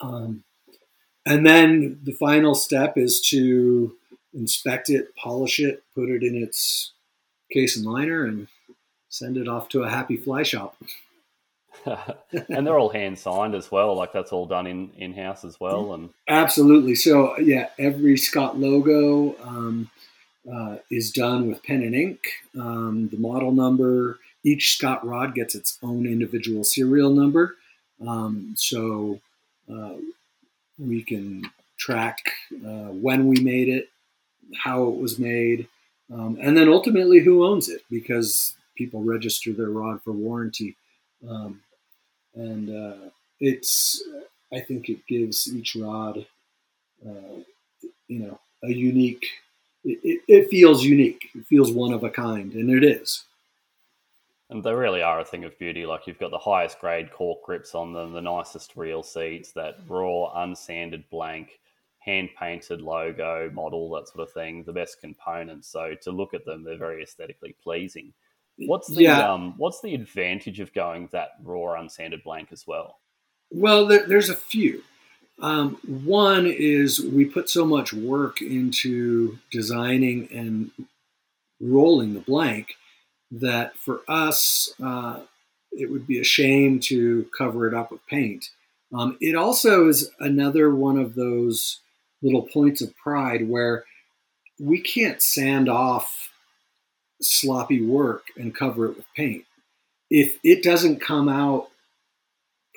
[0.00, 0.44] Um,
[1.26, 3.94] and then the final step is to
[4.32, 6.92] inspect it, polish it, put it in its
[7.52, 8.46] case and liner, and
[9.08, 10.76] send it off to a happy fly shop.
[11.84, 13.94] and they're all hand signed as well.
[13.94, 15.94] Like that's all done in in house as well.
[15.94, 16.94] And absolutely.
[16.94, 19.90] So yeah, every Scott logo um,
[20.50, 22.20] uh, is done with pen and ink.
[22.58, 24.18] Um, the model number.
[24.44, 27.56] Each Scott rod gets its own individual serial number.
[28.06, 29.20] Um, so
[29.72, 29.94] uh,
[30.78, 32.18] we can track
[32.54, 33.88] uh, when we made it,
[34.56, 35.68] how it was made,
[36.12, 40.76] um, and then ultimately who owns it because people register their rod for warranty.
[41.28, 41.60] Um,
[42.34, 44.02] and uh, it's
[44.52, 46.26] I think it gives each rod,
[47.06, 47.40] uh,
[48.06, 49.26] you know, a unique.
[49.88, 51.30] It, it, feels unique.
[51.34, 53.24] It feels one of a kind, and it is.
[54.50, 55.86] And they really are a thing of beauty.
[55.86, 59.78] Like you've got the highest grade cork grips on them, the nicest reel seats, that
[59.88, 61.60] raw, unsanded blank,
[61.98, 64.64] hand painted logo model, that sort of thing.
[64.64, 65.68] The best components.
[65.68, 68.12] So to look at them, they're very aesthetically pleasing.
[68.58, 69.32] What's the yeah.
[69.32, 72.98] um, what's the advantage of going that raw unsanded blank as well?
[73.50, 74.82] Well, there, there's a few.
[75.40, 80.70] Um, one is we put so much work into designing and
[81.60, 82.74] rolling the blank
[83.30, 85.20] that for us, uh,
[85.72, 88.50] it would be a shame to cover it up with paint.
[88.92, 91.80] Um, it also is another one of those
[92.22, 93.84] little points of pride where
[94.58, 96.32] we can't sand off
[97.20, 99.44] sloppy work and cover it with paint.
[100.10, 101.68] If it doesn't come out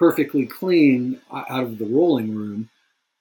[0.01, 2.67] perfectly clean out of the rolling room,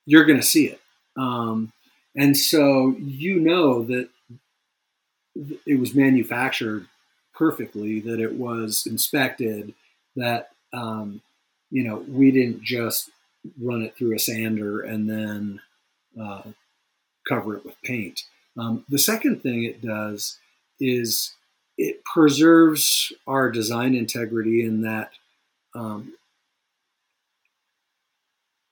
[0.07, 0.81] you're going to see it.
[1.15, 1.75] Um,
[2.17, 4.09] and so you know that
[5.67, 6.87] it was manufactured
[7.35, 9.75] perfectly, that it was inspected,
[10.17, 11.21] that, um,
[11.71, 13.11] you know, we didn't just
[13.61, 15.61] run it through a sander and then
[16.19, 16.45] uh,
[17.29, 18.23] cover it with paint.
[18.57, 20.39] Um, the second thing it does
[20.81, 21.35] is
[21.77, 25.11] it preserves our design integrity in that
[25.75, 26.15] um,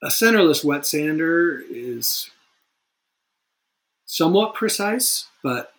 [0.02, 2.30] a centerless wet sander is
[4.06, 5.72] somewhat precise, but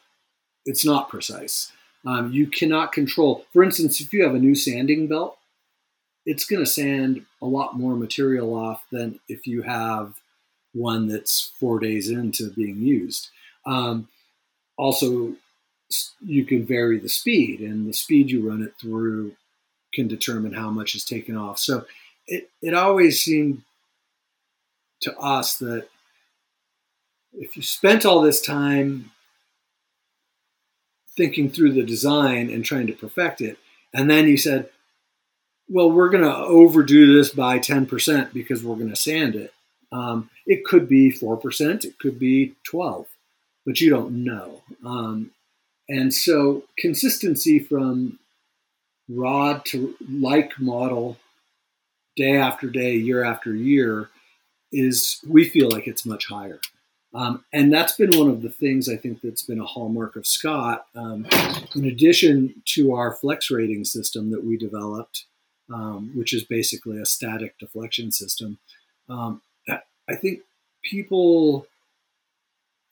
[0.65, 1.71] it's not precise.
[2.05, 5.37] Um, you cannot control, for instance, if you have a new sanding belt,
[6.25, 10.15] it's going to sand a lot more material off than if you have
[10.73, 13.29] one that's four days into being used.
[13.65, 14.07] Um,
[14.77, 15.33] also,
[16.21, 19.35] you can vary the speed, and the speed you run it through
[19.93, 21.57] can determine how much is taken off.
[21.57, 21.85] So
[22.27, 23.63] it, it always seemed
[25.01, 25.87] to us that
[27.33, 29.11] if you spent all this time
[31.15, 33.57] thinking through the design and trying to perfect it,
[33.93, 34.69] and then you said,
[35.67, 39.53] well, we're going to overdo this by 10% because we're going to sand it.
[39.91, 43.07] Um, it could be 4%, it could be 12,
[43.65, 44.61] but you don't know.
[44.85, 45.31] Um,
[45.87, 48.19] and so consistency from
[49.09, 51.17] rod to like model
[52.15, 54.09] day after day, year after year
[54.71, 56.59] is we feel like it's much higher.
[57.13, 60.27] Um, and that's been one of the things I think that's been a hallmark of
[60.27, 60.85] Scott.
[60.95, 61.25] Um,
[61.75, 65.25] in addition to our flex rating system that we developed,
[65.73, 68.59] um, which is basically a static deflection system,
[69.09, 69.41] um,
[70.09, 70.41] I think
[70.83, 71.67] people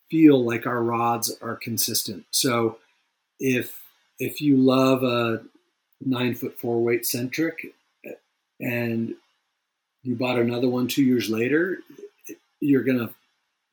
[0.10, 2.26] feel like our rods are consistent.
[2.32, 2.78] So
[3.40, 3.82] if
[4.20, 5.44] if you love a
[6.06, 7.74] nine foot four weight centric
[8.60, 9.16] and
[10.08, 11.80] you bought another one two years later,
[12.62, 13.10] you're gonna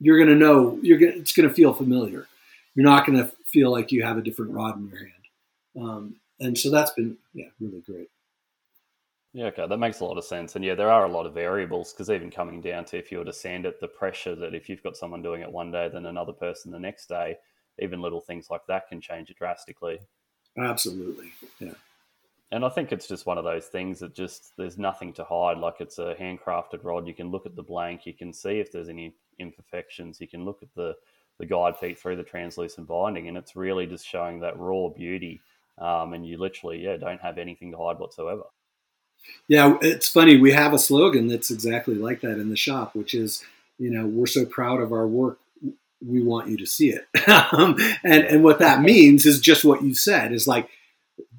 [0.00, 2.26] you're gonna know you're gonna it's gonna feel familiar.
[2.74, 5.10] You're not gonna feel like you have a different rod in your hand,
[5.80, 8.10] um, and so that's been yeah really great.
[9.32, 10.56] Yeah, okay, that makes a lot of sense.
[10.56, 13.18] And yeah, there are a lot of variables because even coming down to if you
[13.18, 15.88] were to sand it, the pressure that if you've got someone doing it one day,
[15.92, 17.36] then another person the next day,
[17.80, 19.98] even little things like that can change it drastically.
[20.56, 21.32] Absolutely.
[21.58, 21.72] Yeah.
[22.54, 25.58] And I think it's just one of those things that just there's nothing to hide.
[25.58, 27.08] Like it's a handcrafted rod.
[27.08, 28.06] You can look at the blank.
[28.06, 30.20] You can see if there's any imperfections.
[30.20, 30.94] You can look at the
[31.40, 35.40] the guide feet through the translucent binding, and it's really just showing that raw beauty.
[35.78, 38.44] Um, and you literally, yeah, don't have anything to hide whatsoever.
[39.48, 40.36] Yeah, it's funny.
[40.36, 43.44] We have a slogan that's exactly like that in the shop, which is,
[43.80, 45.40] you know, we're so proud of our work,
[46.06, 47.08] we want you to see it.
[47.52, 50.32] um, and and what that means is just what you said.
[50.32, 50.68] Is like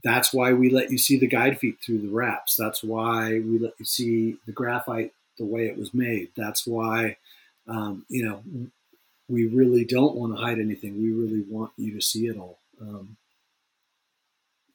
[0.06, 2.56] that's why we let you see the guide feet through the wraps.
[2.56, 6.30] That's why we let you see the graphite the way it was made.
[6.38, 7.18] That's why,
[7.68, 8.44] um, you know,
[9.28, 11.02] we really don't want to hide anything.
[11.02, 12.60] We really want you to see it all.
[12.80, 13.18] Um,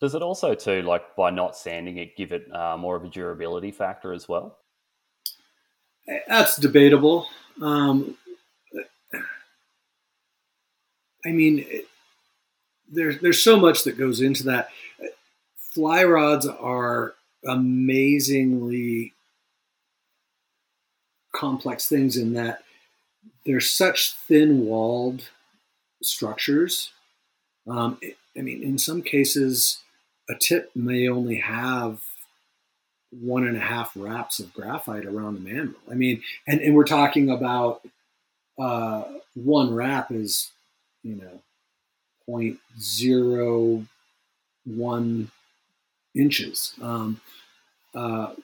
[0.00, 3.08] Does it also, too, like by not sanding it, give it uh, more of a
[3.08, 4.58] durability factor as well?
[6.26, 7.28] That's debatable.
[7.62, 8.16] Um,
[11.24, 11.64] I mean,
[12.90, 14.70] there's there's so much that goes into that.
[15.70, 17.14] Fly rods are
[17.46, 19.12] amazingly
[21.34, 22.62] complex things in that
[23.46, 25.28] they're such thin-walled
[26.02, 26.90] structures.
[27.68, 27.98] Um,
[28.36, 29.78] I mean, in some cases,
[30.28, 32.00] a tip may only have
[33.10, 35.74] one and a half wraps of graphite around the mandrel.
[35.90, 37.82] I mean, and, and we're talking about
[38.58, 39.04] uh,
[39.34, 40.52] one wrap is,
[41.02, 41.42] you know,
[42.28, 45.26] 0.01
[46.14, 46.74] inches.
[46.80, 47.20] Um,
[47.94, 48.34] uh,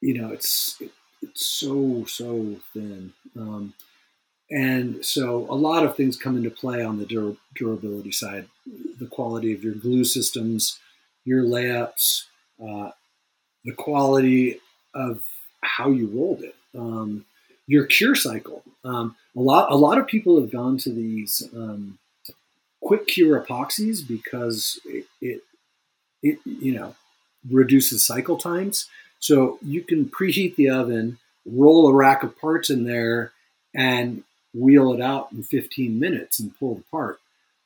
[0.00, 0.80] you know, it's
[1.22, 3.74] it's so so thin, um,
[4.50, 8.46] and so a lot of things come into play on the dur- durability side.
[8.98, 10.78] The quality of your glue systems,
[11.24, 12.24] your layups,
[12.62, 12.90] uh,
[13.64, 14.60] the quality
[14.94, 15.24] of
[15.62, 17.24] how you rolled it, um,
[17.66, 18.62] your cure cycle.
[18.84, 21.98] Um, a lot a lot of people have gone to these um,
[22.80, 25.42] quick cure epoxies because it, it,
[26.30, 26.94] it you know
[27.50, 28.88] reduces cycle times.
[29.18, 33.32] So you can preheat the oven, roll a rack of parts in there,
[33.74, 34.24] and
[34.54, 37.20] wheel it out in 15 minutes and pull it apart.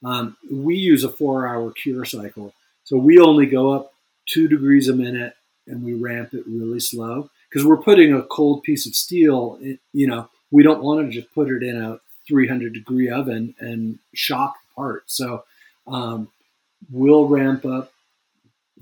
[0.04, 2.54] Um, we use a four-hour cure cycle,
[2.84, 3.92] so we only go up
[4.26, 5.34] two degrees a minute
[5.66, 9.58] and we ramp it really slow because we're putting a cold piece of steel.
[9.92, 13.98] You know, we don't want to just put it in a 300 degree oven and
[14.14, 15.04] shock the part.
[15.06, 15.44] So
[15.86, 16.28] um,
[16.90, 17.92] we'll ramp up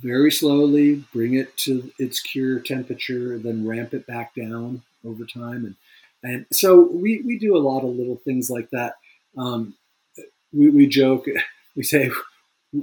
[0.01, 5.65] very slowly, bring it to its cure temperature, then ramp it back down over time.
[5.65, 5.77] And,
[6.23, 8.95] and so we, we do a lot of little things like that.
[9.37, 9.75] Um,
[10.53, 11.27] we, we joke,
[11.77, 12.11] we say,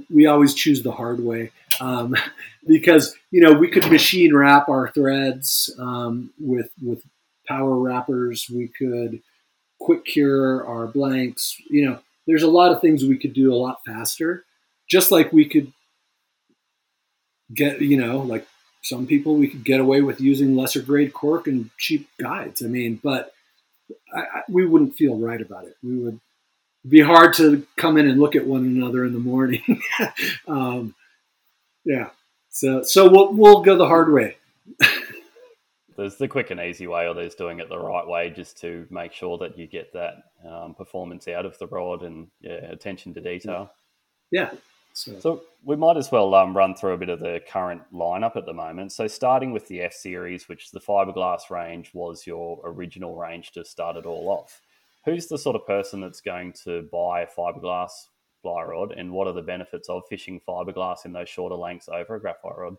[0.09, 2.15] we always choose the hard way um,
[2.67, 7.03] because you know we could machine wrap our threads um, with with
[7.47, 8.47] power wrappers.
[8.49, 9.21] We could
[9.79, 11.55] quick cure our blanks.
[11.69, 14.45] You know, there's a lot of things we could do a lot faster.
[14.89, 15.71] Just like we could
[17.53, 18.47] get, you know, like
[18.81, 22.63] some people we could get away with using lesser grade cork and cheap guides.
[22.63, 23.33] I mean, but
[24.13, 25.75] I, I, we wouldn't feel right about it.
[25.83, 26.19] We would
[26.87, 29.81] be hard to come in and look at one another in the morning.
[30.47, 30.95] um,
[31.83, 32.09] yeah.
[32.49, 34.37] So so we'll we'll go the hard way.
[35.97, 38.87] there's the quick and easy way, or there's doing it the right way, just to
[38.89, 43.13] make sure that you get that um, performance out of the rod and yeah, attention
[43.15, 43.71] to detail.
[44.31, 44.51] Yeah.
[44.95, 45.19] So.
[45.19, 48.45] so we might as well um, run through a bit of the current lineup at
[48.45, 48.93] the moment.
[48.93, 53.65] So starting with the F series, which the fiberglass range was your original range to
[53.65, 54.61] start it all off.
[55.03, 57.91] Who's the sort of person that's going to buy a fiberglass
[58.41, 62.15] fly rod, and what are the benefits of fishing fiberglass in those shorter lengths over
[62.15, 62.77] a graphite rod?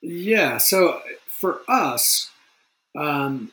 [0.00, 2.30] Yeah, so for us,
[2.94, 3.50] um,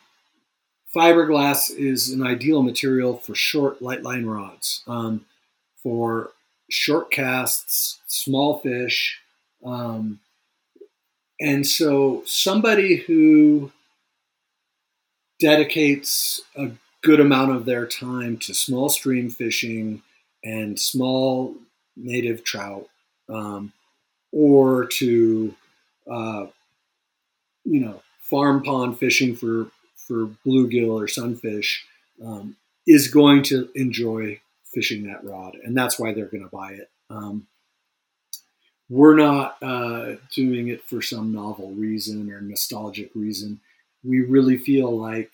[0.95, 5.25] fiberglass is an ideal material for short light line rods, um,
[5.81, 6.31] for
[6.71, 9.19] short casts, small fish.
[9.63, 10.19] Um,
[11.39, 13.71] and so somebody who
[15.39, 16.71] dedicates a
[17.03, 20.01] good amount of their time to small stream fishing
[20.43, 21.55] and small
[21.95, 22.87] native trout,
[23.29, 23.73] um,
[24.31, 25.55] or to
[26.09, 26.45] uh,
[27.63, 31.85] you know, farm pond fishing for for bluegill or sunfish
[32.23, 32.55] um,
[32.87, 34.39] is going to enjoy
[34.73, 36.89] fishing that rod, and that's why they're going to buy it.
[37.09, 37.47] Um,
[38.89, 43.61] we're not uh, doing it for some novel reason or nostalgic reason.
[44.03, 45.31] We really feel like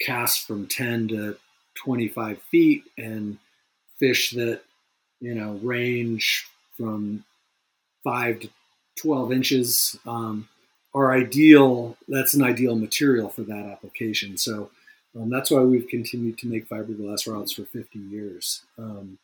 [0.00, 1.36] casts from 10 to
[1.84, 3.38] 25 feet and
[3.98, 4.60] fish that
[5.20, 6.46] you know range
[6.76, 7.24] from
[8.04, 8.48] five to
[9.00, 10.48] 12 inches um,
[10.94, 11.96] are ideal.
[12.08, 14.36] That's an ideal material for that application.
[14.36, 14.70] So
[15.16, 18.62] um, that's why we've continued to make fiberglass rods for 50 years.
[18.78, 19.18] Um,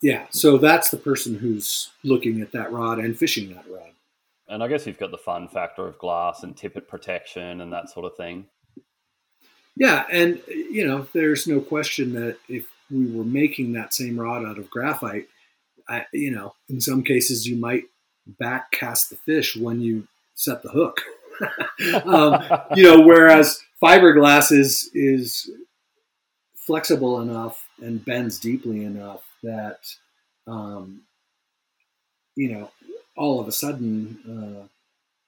[0.00, 3.90] Yeah, so that's the person who's looking at that rod and fishing that rod.
[4.48, 7.88] And I guess you've got the fun factor of glass and tippet protection and that
[7.88, 8.46] sort of thing.
[9.76, 14.44] Yeah, and you know, there's no question that if we were making that same rod
[14.44, 15.28] out of graphite,
[15.88, 17.84] I, you know, in some cases you might
[18.26, 21.00] back cast the fish when you set the hook.
[22.04, 22.44] um,
[22.76, 25.50] you know, whereas fiberglass is is
[26.54, 29.80] flexible enough and bends deeply enough that
[30.46, 31.02] um,
[32.34, 32.70] you know
[33.16, 34.66] all of a sudden uh,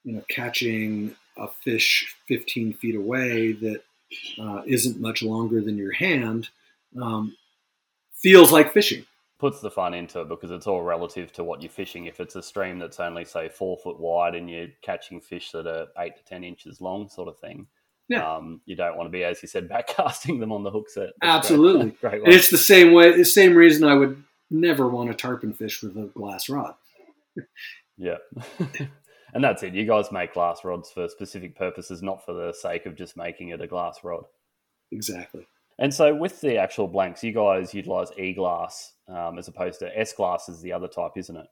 [0.04, 3.82] you know catching a fish 15 feet away that
[4.40, 6.48] uh, not much longer than your hand
[7.00, 7.36] um,
[8.12, 9.04] feels like fishing
[9.38, 12.06] puts the fun into it because it's all relative to what you're fishing.
[12.06, 15.66] If it's a stream that's only say four foot wide and you're catching fish that
[15.66, 17.66] are eight to ten inches long, sort of thing,
[18.08, 18.36] yeah.
[18.36, 21.10] Um, you don't want to be, as you said, backcasting them on the hook set.
[21.20, 22.00] That's Absolutely, great.
[22.00, 23.16] great and it's the same way.
[23.16, 26.74] The same reason I would never want to tarpon fish with a glass rod.
[27.96, 28.16] yeah.
[29.34, 29.74] and that's it.
[29.74, 33.48] You guys make glass rods for specific purposes, not for the sake of just making
[33.48, 34.24] it a glass rod.
[34.92, 35.46] Exactly.
[35.78, 39.98] And so with the actual blanks, you guys utilize E glass um, as opposed to
[39.98, 41.46] S glass is the other type, isn't it?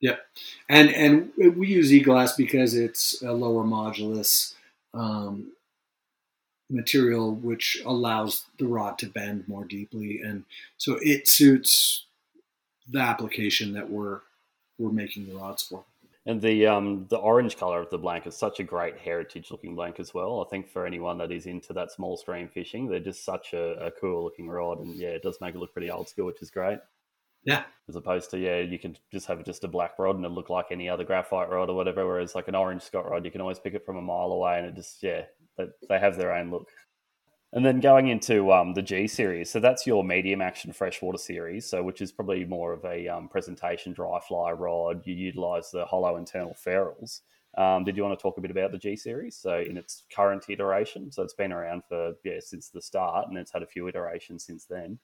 [0.00, 0.20] Yep.
[0.68, 4.54] And and we use E glass because it's a lower modulus
[4.92, 5.52] um,
[6.74, 10.44] material, which allows the rod to bend more deeply, and
[10.76, 12.04] so it suits
[12.88, 14.20] the application that we're
[14.78, 15.84] we're making the rods for.
[16.26, 19.74] And the um, the orange color of the blank is such a great heritage looking
[19.74, 20.42] blank as well.
[20.44, 23.86] I think for anyone that is into that small stream fishing, they're just such a,
[23.86, 26.42] a cool looking rod, and yeah, it does make it look pretty old school, which
[26.42, 26.78] is great.
[27.44, 27.64] Yeah.
[27.90, 30.48] As opposed to yeah, you can just have just a black rod and it look
[30.48, 32.06] like any other graphite rod or whatever.
[32.06, 34.56] Whereas like an orange Scott rod, you can always pick it from a mile away,
[34.58, 35.24] and it just yeah,
[35.56, 36.68] they, they have their own look.
[37.52, 41.66] And then going into um, the G series, so that's your medium action freshwater series,
[41.66, 45.02] so which is probably more of a um, presentation dry fly rod.
[45.04, 47.22] You utilize the hollow internal ferrules.
[47.56, 49.36] Um, did you want to talk a bit about the G series?
[49.36, 53.38] So in its current iteration, so it's been around for yeah since the start, and
[53.38, 54.98] it's had a few iterations since then.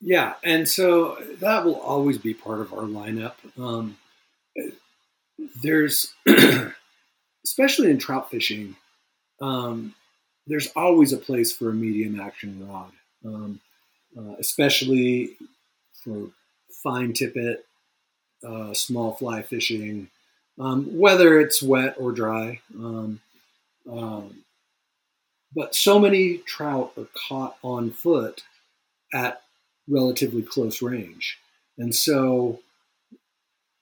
[0.00, 3.34] Yeah, and so that will always be part of our lineup.
[3.58, 3.96] Um,
[5.62, 6.12] there's,
[7.44, 8.76] especially in trout fishing,
[9.42, 9.94] um,
[10.46, 12.92] there's always a place for a medium action rod,
[13.24, 13.60] um,
[14.16, 15.36] uh, especially
[16.04, 16.28] for
[16.82, 17.66] fine tippet,
[18.46, 20.08] uh, small fly fishing,
[20.58, 22.60] um, whether it's wet or dry.
[22.74, 23.20] Um,
[23.90, 24.44] um,
[25.54, 28.42] but so many trout are caught on foot
[29.12, 29.42] at
[29.88, 31.38] relatively close range.
[31.78, 32.60] And so,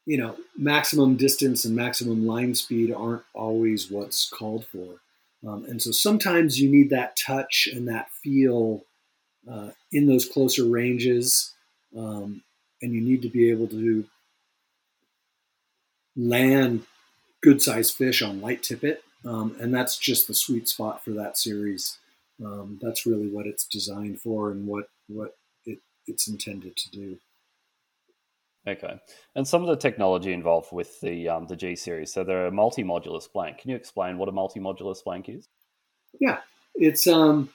[0.06, 5.00] you know, maximum distance and maximum line speed aren't always what's called for.
[5.46, 8.84] Um, and so sometimes you need that touch and that feel
[9.50, 11.54] uh, in those closer ranges.
[11.96, 12.42] Um,
[12.82, 14.04] and you need to be able to
[16.16, 16.84] land
[17.42, 19.02] good sized fish on light tippet.
[19.24, 21.98] Um, and that's just the sweet spot for that series.
[22.42, 25.36] Um, that's really what it's designed for and what, what
[25.66, 27.18] it, it's intended to do.
[28.68, 29.00] Okay,
[29.34, 32.12] and some of the technology involved with the um, the G series.
[32.12, 33.58] So they're a multi-modulus blank.
[33.58, 35.48] Can you explain what a multi-modulus blank is?
[36.20, 36.40] Yeah,
[36.74, 37.48] it's um,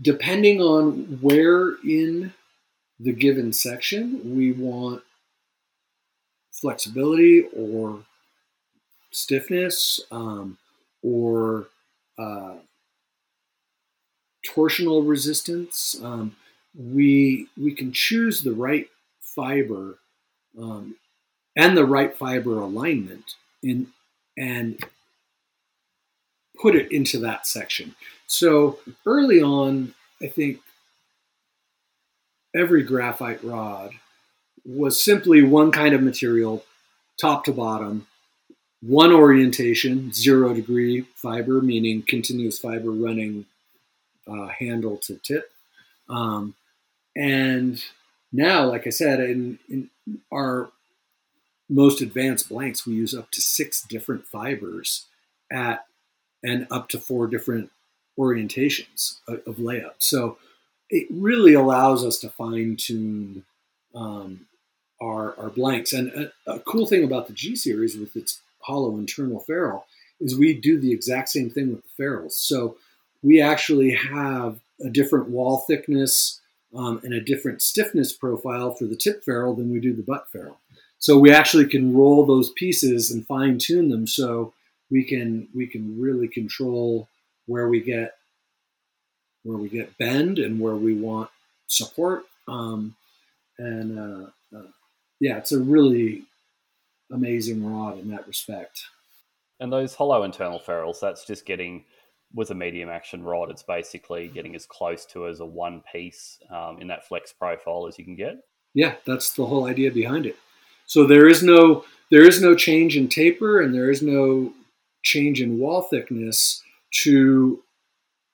[0.00, 2.32] depending on where in
[3.00, 5.02] the given section we want
[6.52, 8.04] flexibility or
[9.10, 10.58] stiffness um,
[11.02, 11.66] or
[12.18, 12.54] uh,
[14.46, 15.96] torsional resistance.
[16.02, 16.36] Um,
[16.76, 18.88] we we can choose the right
[19.20, 19.98] fiber
[20.60, 20.96] um,
[21.56, 23.88] and the right fiber alignment in
[24.36, 24.84] and
[26.60, 27.94] put it into that section.
[28.26, 30.60] So early on, I think
[32.54, 33.92] every graphite rod
[34.64, 36.64] was simply one kind of material,
[37.20, 38.06] top to bottom,
[38.80, 43.46] one orientation, zero degree fiber, meaning continuous fiber running
[44.26, 45.50] uh, handle to tip.
[46.08, 46.54] Um,
[47.16, 47.82] and
[48.34, 49.90] now, like I said, in, in
[50.32, 50.70] our
[51.68, 55.06] most advanced blanks, we use up to six different fibers
[55.52, 55.86] at
[56.42, 57.70] and up to four different
[58.18, 59.94] orientations of, of layup.
[59.98, 60.36] So
[60.90, 63.44] it really allows us to fine tune
[63.94, 64.46] um,
[65.00, 65.92] our, our blanks.
[65.92, 66.10] And
[66.46, 69.86] a, a, cool thing about the G series with its hollow internal ferrule
[70.20, 72.36] is we do the exact same thing with the ferrules.
[72.36, 72.76] So
[73.22, 76.40] we actually have a different wall thickness
[76.74, 80.26] um, and a different stiffness profile for the tip ferrule than we do the butt
[80.30, 80.60] ferrule.
[80.98, 84.54] So we actually can roll those pieces and fine tune them so
[84.90, 87.08] we can we can really control
[87.46, 88.14] where we get
[89.42, 91.30] where we get bend and where we want
[91.66, 92.24] support.
[92.48, 92.96] Um,
[93.58, 94.62] and uh, uh,
[95.20, 96.22] yeah, it's a really
[97.12, 98.84] amazing rod in that respect.
[99.60, 101.84] And those hollow internal ferrules, that's just getting
[102.34, 106.38] with a medium action rod, it's basically getting as close to as a one piece
[106.50, 108.36] um, in that flex profile as you can get.
[108.74, 110.36] Yeah, that's the whole idea behind it.
[110.86, 114.52] So there is no there is no change in taper and there is no
[115.02, 116.62] change in wall thickness
[117.02, 117.62] to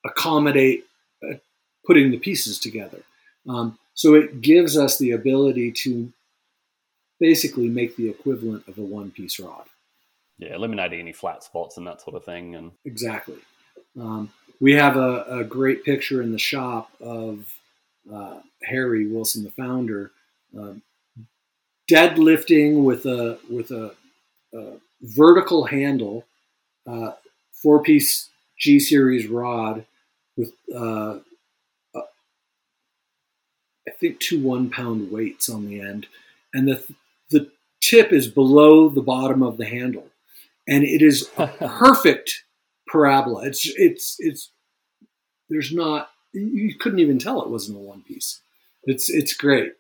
[0.05, 0.85] accommodate
[1.23, 1.35] uh,
[1.87, 3.03] putting the pieces together.
[3.49, 6.13] Um, so it gives us the ability to
[7.19, 9.67] basically make the equivalent of a one piece rod.
[10.39, 12.55] Yeah, eliminating any flat spots and that sort of thing.
[12.55, 13.37] And exactly.
[13.99, 17.45] Um, we have a, a, great picture in the shop of
[18.13, 20.13] uh, Harry Wilson, the founder,
[20.59, 20.75] uh,
[21.91, 23.95] deadlifting with a with a,
[24.55, 26.25] a vertical handle,
[26.87, 27.13] uh,
[27.53, 28.29] four piece
[28.59, 29.85] G series rod
[30.37, 31.19] with uh,
[31.95, 32.03] uh,
[33.89, 36.07] I think two one pound weights on the end,
[36.55, 36.85] and the
[37.31, 37.51] the
[37.83, 40.09] tip is below the bottom of the handle,
[40.69, 42.45] and it is a perfect
[42.91, 43.47] parabola.
[43.47, 44.51] It's it's it's
[45.49, 48.41] there's not you couldn't even tell it wasn't a one piece.
[48.85, 49.73] It's it's great.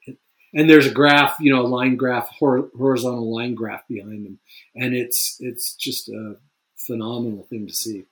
[0.52, 4.38] And there's a graph, you know, a line graph, horizontal line graph behind them,
[4.74, 6.36] and it's it's just a
[6.76, 8.04] phenomenal thing to see.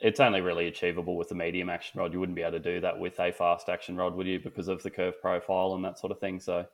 [0.00, 2.12] It's only really achievable with a medium action rod.
[2.12, 4.40] You wouldn't be able to do that with a fast action rod, would you?
[4.40, 6.40] Because of the curve profile and that sort of thing.
[6.40, 6.66] So,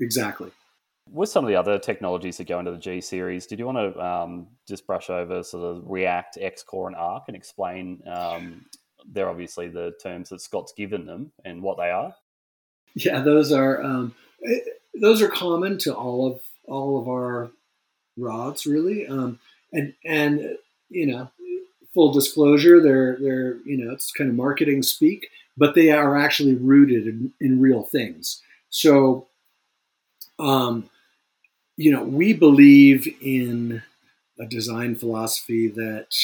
[0.00, 0.50] exactly.
[1.08, 3.94] With some of the other technologies that go into the G series, did you want
[3.94, 8.02] to um, just brush over sort of React, Xcore, and Arc and explain?
[8.06, 8.64] Um,
[9.10, 12.14] they're obviously the terms that Scott's given them and what they are.
[12.94, 14.14] Yeah, those are um,
[14.46, 14.58] eh,
[15.00, 17.50] those are common to all of all of our
[18.16, 19.06] rods, really.
[19.06, 19.38] Um,
[19.72, 20.56] and and
[20.90, 21.30] you know,
[21.94, 26.54] full disclosure, they're they're you know it's kind of marketing speak, but they are actually
[26.54, 28.42] rooted in, in real things.
[28.70, 29.26] So
[30.42, 30.90] um,
[31.76, 33.82] you know, we believe in
[34.38, 36.14] a design philosophy that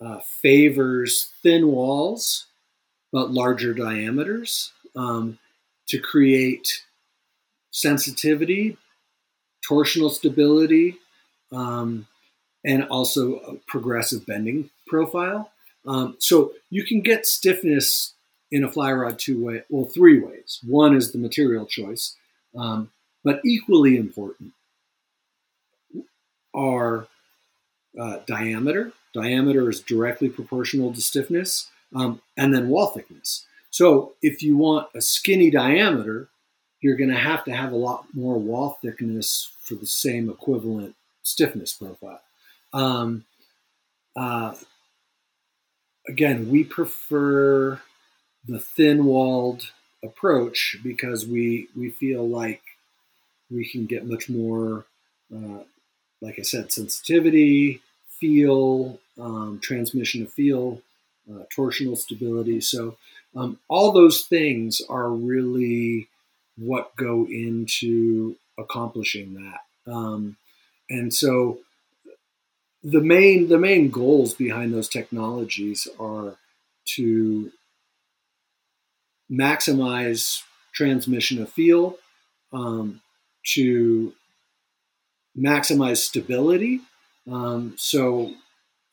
[0.00, 2.46] uh, favors thin walls
[3.12, 5.38] but larger diameters um,
[5.86, 6.82] to create
[7.70, 8.76] sensitivity,
[9.68, 10.96] torsional stability,
[11.52, 12.08] um,
[12.64, 15.52] and also a progressive bending profile.
[15.86, 18.14] Um, so you can get stiffness
[18.50, 20.60] in a fly rod two way, well, three ways.
[20.66, 22.16] One is the material choice,
[22.56, 22.90] um,
[23.24, 24.52] but equally important
[26.54, 27.08] are
[27.98, 28.92] uh, diameter.
[29.12, 33.46] Diameter is directly proportional to stiffness, um, and then wall thickness.
[33.70, 36.28] So if you want a skinny diameter,
[36.80, 40.94] you're going to have to have a lot more wall thickness for the same equivalent
[41.22, 42.20] stiffness profile.
[42.72, 43.24] Um,
[44.14, 44.54] uh,
[46.06, 47.80] again, we prefer
[48.46, 49.72] the thin-walled
[50.02, 52.60] approach because we we feel like
[53.54, 54.84] we can get much more
[55.34, 55.60] uh,
[56.24, 60.80] like I said, sensitivity, feel, um, transmission of feel,
[61.30, 62.60] uh, torsional stability.
[62.60, 62.96] So
[63.36, 66.08] um, all those things are really
[66.56, 69.92] what go into accomplishing that.
[69.92, 70.36] Um,
[70.88, 71.58] and so
[72.82, 76.36] the main the main goals behind those technologies are
[76.96, 77.50] to
[79.30, 80.42] maximize
[80.72, 81.96] transmission of feel,
[82.52, 83.00] um,
[83.44, 84.12] to
[85.38, 86.80] maximize stability.
[87.30, 88.32] Um, so,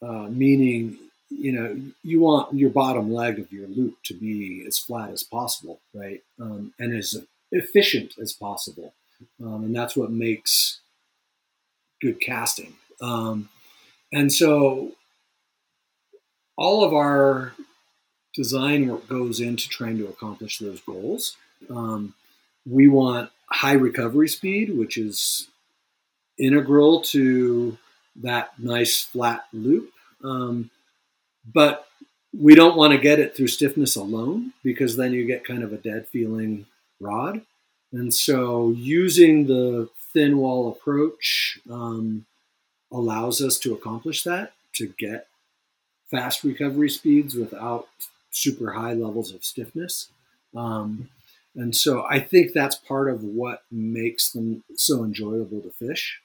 [0.02, 0.98] uh, meaning,
[1.30, 5.24] you know, you want your bottom leg of your loop to be as flat as
[5.24, 6.22] possible, right?
[6.40, 7.16] Um, and as
[7.52, 8.94] efficient as possible.
[9.42, 10.80] Um, and that's what makes
[12.02, 12.74] good casting.
[13.02, 13.50] Um,
[14.12, 14.92] and so,
[16.58, 17.54] all of our
[18.34, 21.36] design work goes into trying to accomplish those goals.
[21.70, 22.14] Um,
[22.66, 25.48] we want high recovery speed, which is
[26.38, 27.78] integral to
[28.16, 29.92] that nice flat loop.
[30.24, 30.70] Um,
[31.54, 31.88] but
[32.38, 35.74] we don't want to get it through stiffness alone because then you get kind of
[35.74, 36.66] a dead feeling
[37.00, 37.42] rod.
[37.92, 42.26] And so using the thin wall approach um,
[42.92, 45.28] allows us to accomplish that, to get
[46.10, 47.88] fast recovery speeds without
[48.32, 50.10] super high levels of stiffness.
[50.56, 51.10] Um,
[51.56, 56.20] and so I think that's part of what makes them so enjoyable to fish.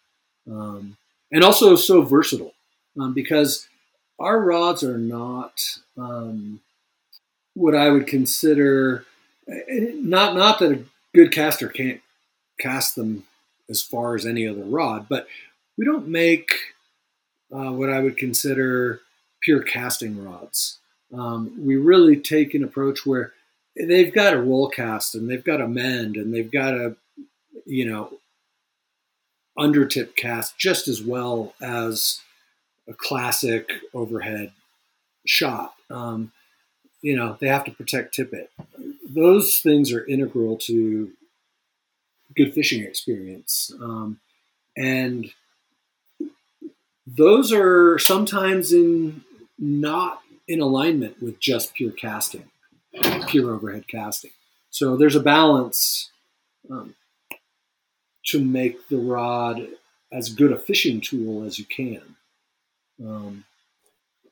[0.48, 0.96] Um,
[1.32, 2.54] and also so versatile
[2.98, 3.66] um, because
[4.18, 5.60] our rods are not
[5.98, 6.60] um,
[7.54, 9.04] what I would consider
[9.46, 12.00] not not that a good caster can't
[12.58, 13.24] cast them
[13.68, 15.26] as far as any other rod, but
[15.76, 16.52] we don't make
[17.52, 19.00] uh, what I would consider
[19.42, 20.78] pure casting rods.
[21.12, 23.32] Um, we really take an approach where
[23.76, 26.96] they've got to roll cast and they've got to mend and they've got to
[27.66, 28.14] you know,
[29.58, 32.20] undertip cast just as well as
[32.88, 34.52] a classic overhead
[35.26, 35.74] shot.
[35.90, 36.32] Um,
[37.02, 38.50] you know, they have to protect tippet.
[39.08, 41.10] Those things are integral to
[42.34, 43.72] good fishing experience.
[43.80, 44.20] Um,
[44.76, 45.30] and
[47.06, 49.22] those are sometimes in
[49.58, 52.50] not in alignment with just pure casting,
[53.28, 54.32] pure overhead casting.
[54.70, 56.10] So there's a balance
[56.70, 56.94] um,
[58.26, 59.68] to make the rod
[60.12, 62.16] as good a fishing tool as you can.
[63.04, 63.44] Um,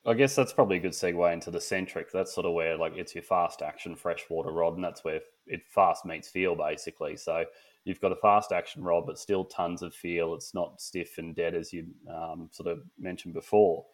[0.07, 2.13] I guess that's probably a good segue into the centric.
[2.13, 5.63] That's sort of where like it's your fast action freshwater rod, and that's where it
[5.71, 7.17] fast meets feel basically.
[7.17, 7.45] So
[7.85, 10.35] you've got a fast action rod, but still tons of feel.
[10.35, 13.85] It's not stiff and dead as you um, sort of mentioned before.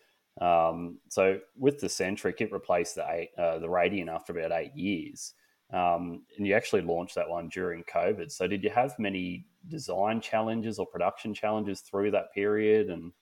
[0.41, 4.75] Um, so with the centric, it replaced the eight, uh, the Radian after about eight
[4.75, 5.35] years,
[5.73, 8.31] um, and you actually launched that one during COVID.
[8.33, 12.89] So did you have many design challenges or production challenges through that period?
[12.89, 13.13] And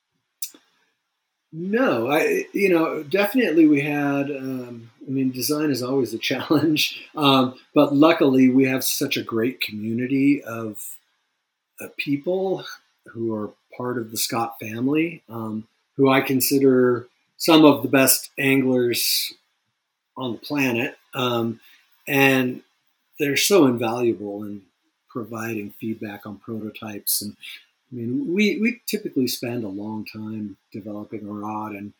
[1.52, 4.30] no, I you know definitely we had.
[4.30, 9.22] Um, I mean, design is always a challenge, um, but luckily we have such a
[9.22, 10.96] great community of
[11.80, 12.64] uh, people
[13.06, 15.66] who are part of the Scott family, um,
[15.98, 19.34] who I consider some of the best anglers
[20.16, 21.60] on the planet, um,
[22.06, 22.62] and
[23.18, 24.62] they're so invaluable in
[25.08, 27.20] providing feedback on prototypes.
[27.20, 27.36] And
[27.90, 31.92] I mean, we, we typically spend a long time developing a rod, and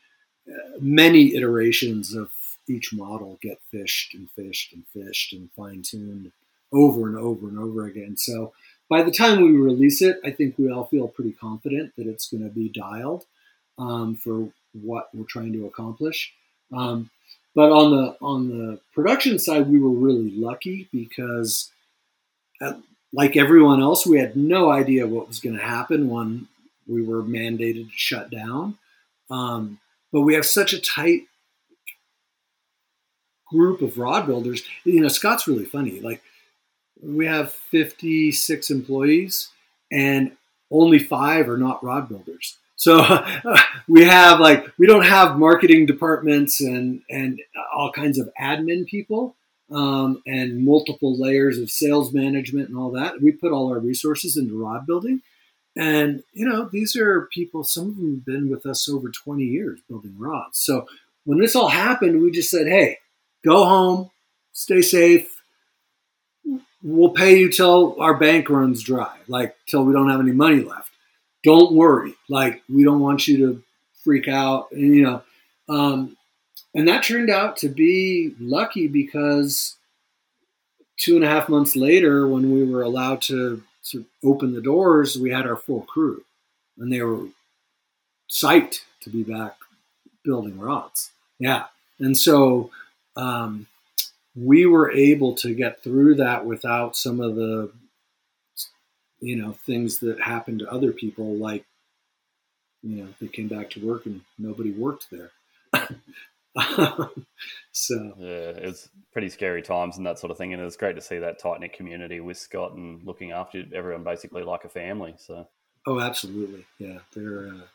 [0.49, 2.31] uh, many iterations of
[2.69, 6.31] each model get fished and fished and fished and fine tuned
[6.73, 8.17] over and over and over again.
[8.17, 8.53] So
[8.89, 12.29] by the time we release it, I think we all feel pretty confident that it's
[12.29, 13.25] going to be dialed
[13.79, 16.33] um, for what we're trying to accomplish.
[16.73, 17.11] Um,
[17.55, 21.71] but on the on the production side, we were really lucky because
[22.61, 22.77] at,
[23.13, 26.47] like everyone else, we had no idea what was going to happen when
[26.87, 28.79] we were mandated to shut down.
[29.31, 29.79] Um,
[30.13, 31.23] but we have such a tight
[33.51, 34.63] group of rod builders.
[34.85, 36.01] You know, Scott's really funny.
[36.01, 36.23] Like,
[37.03, 39.49] we have 56 employees,
[39.91, 40.33] and
[40.71, 42.57] only five are not rod builders.
[42.79, 43.05] So
[43.89, 47.41] we have like we don't have marketing departments and and
[47.75, 49.37] all kinds of admin people
[49.71, 53.21] um, and multiple layers of sales management and all that.
[53.21, 55.23] We put all our resources into rod building.
[55.77, 59.45] And, you know, these are people, some of them have been with us over 20
[59.45, 60.59] years building rods.
[60.59, 60.87] So
[61.25, 62.99] when this all happened, we just said, hey,
[63.45, 64.11] go home,
[64.53, 65.41] stay safe.
[66.83, 70.63] We'll pay you till our bank runs dry, like till we don't have any money
[70.63, 70.88] left.
[71.45, 72.15] Don't worry.
[72.29, 73.63] Like, we don't want you to
[74.05, 74.73] freak out.
[74.73, 75.23] And, you know,
[75.69, 76.17] um,
[76.75, 79.77] and that turned out to be lucky because
[80.97, 85.19] two and a half months later, when we were allowed to, to open the doors,
[85.19, 86.25] we had our full crew.
[86.77, 87.27] And they were
[88.31, 89.57] psyched to be back
[90.25, 91.11] building rods.
[91.39, 91.65] Yeah.
[91.99, 92.71] And so
[93.17, 93.67] um,
[94.37, 97.71] we were able to get through that without some of the,
[99.21, 101.65] you know, things that happened to other people, like,
[102.83, 105.31] you know, they came back to work and nobody worked there.
[107.73, 111.03] so yeah, it's pretty scary times and that sort of thing, and it's great to
[111.03, 115.15] see that tight knit community with Scott and looking after everyone basically like a family.
[115.19, 115.47] So
[115.87, 117.67] oh, absolutely, yeah, they're uh,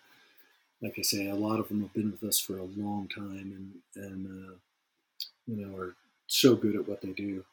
[0.82, 3.82] like I say, a lot of them have been with us for a long time,
[3.96, 4.54] and and uh,
[5.48, 5.96] you know are
[6.28, 7.46] so good at what they do.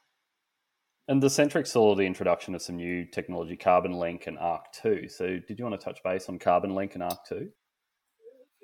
[1.10, 5.08] And the Centric saw the introduction of some new technology, Carbon Link and Arc Two.
[5.08, 7.50] So, did you want to touch base on Carbon Link and Arc Two?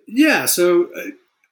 [0.06, 1.06] Yeah, so uh,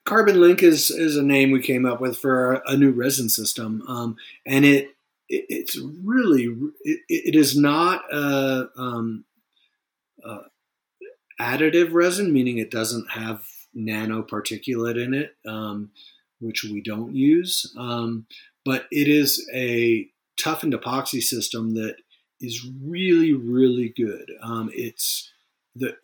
[0.05, 3.83] Carbon Link is is a name we came up with for a, new resin system,
[3.89, 4.15] um,
[4.45, 4.95] and it,
[5.27, 6.45] it, it's really
[6.85, 9.25] it, it is not a, um,
[10.23, 10.37] a
[11.41, 13.43] additive resin, meaning it doesn't have
[13.75, 15.91] nanoparticulate in it, um,
[16.39, 17.73] which we don't use.
[17.77, 18.27] Um,
[18.63, 21.95] but it is a toughened epoxy system that
[22.41, 24.31] is really really good.
[24.41, 25.31] Um, it's
[25.75, 25.95] the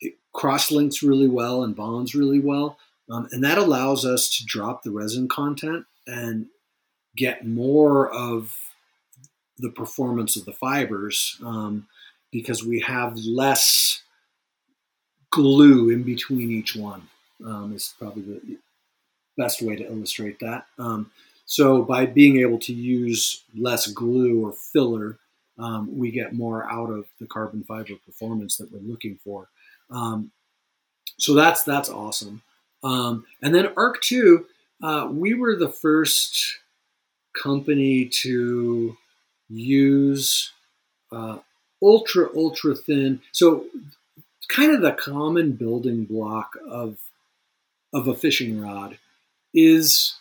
[0.00, 2.78] it cross links really well and bonds really well.
[3.10, 6.46] Um, and that allows us to drop the resin content and
[7.16, 8.54] get more of
[9.56, 11.86] the performance of the fibers um,
[12.30, 14.02] because we have less
[15.30, 17.08] glue in between each one
[17.44, 18.58] um, is probably the
[19.36, 20.66] best way to illustrate that.
[21.48, 25.18] So by being able to use less glue or filler,
[25.58, 29.48] um, we get more out of the carbon fiber performance that we're looking for.
[29.90, 30.30] Um,
[31.18, 32.42] so that's that's awesome.
[32.84, 34.44] Um, and then Arc 2,
[34.82, 36.58] uh, we were the first
[37.32, 38.94] company to
[39.48, 40.52] use
[41.10, 41.38] uh,
[41.82, 43.22] ultra ultra thin.
[43.32, 43.64] So
[44.48, 46.98] kind of the common building block of
[47.94, 48.98] of a fishing rod
[49.54, 50.17] is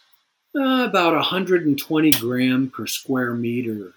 [0.58, 3.94] uh, about 120 gram per square meter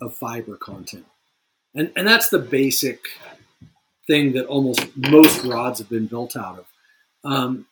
[0.00, 1.06] of fiber content,
[1.74, 3.00] and and that's the basic
[4.06, 6.66] thing that almost most rods have been built out of.
[7.30, 7.66] Um,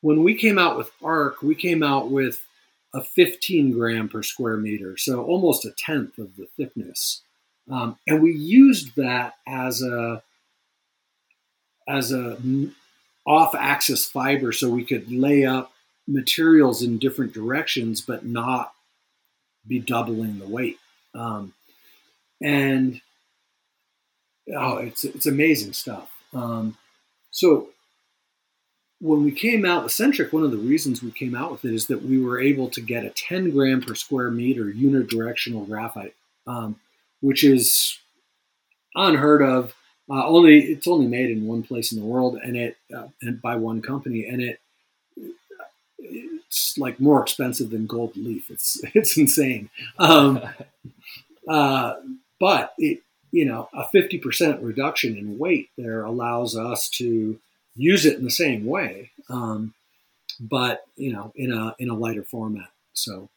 [0.00, 2.42] when we came out with Arc, we came out with
[2.94, 7.22] a 15 gram per square meter, so almost a tenth of the thickness.
[7.70, 10.22] Um, and we used that as a
[11.86, 12.38] as a
[13.26, 15.73] off-axis fiber, so we could lay up
[16.06, 18.74] materials in different directions, but not
[19.66, 20.78] be doubling the weight.
[21.14, 21.54] Um,
[22.40, 23.00] and
[24.54, 26.10] oh, it's it's amazing stuff.
[26.32, 26.76] Um,
[27.30, 27.68] so
[29.00, 31.74] when we came out with Centric, one of the reasons we came out with it
[31.74, 36.14] is that we were able to get a 10 gram per square meter unidirectional graphite,
[36.46, 36.76] um,
[37.20, 37.98] which is
[38.94, 39.74] unheard of.
[40.10, 43.40] Uh, only it's only made in one place in the world, and it uh, and
[43.40, 44.60] by one company, and it
[46.04, 48.50] it's like more expensive than gold leaf.
[48.50, 49.70] It's it's insane.
[49.98, 50.40] Um,
[51.48, 51.94] uh,
[52.40, 53.00] but it
[53.32, 57.38] you know a fifty percent reduction in weight there allows us to
[57.76, 59.74] use it in the same way, um,
[60.40, 62.68] but you know, in a in a lighter format.
[62.92, 63.28] So,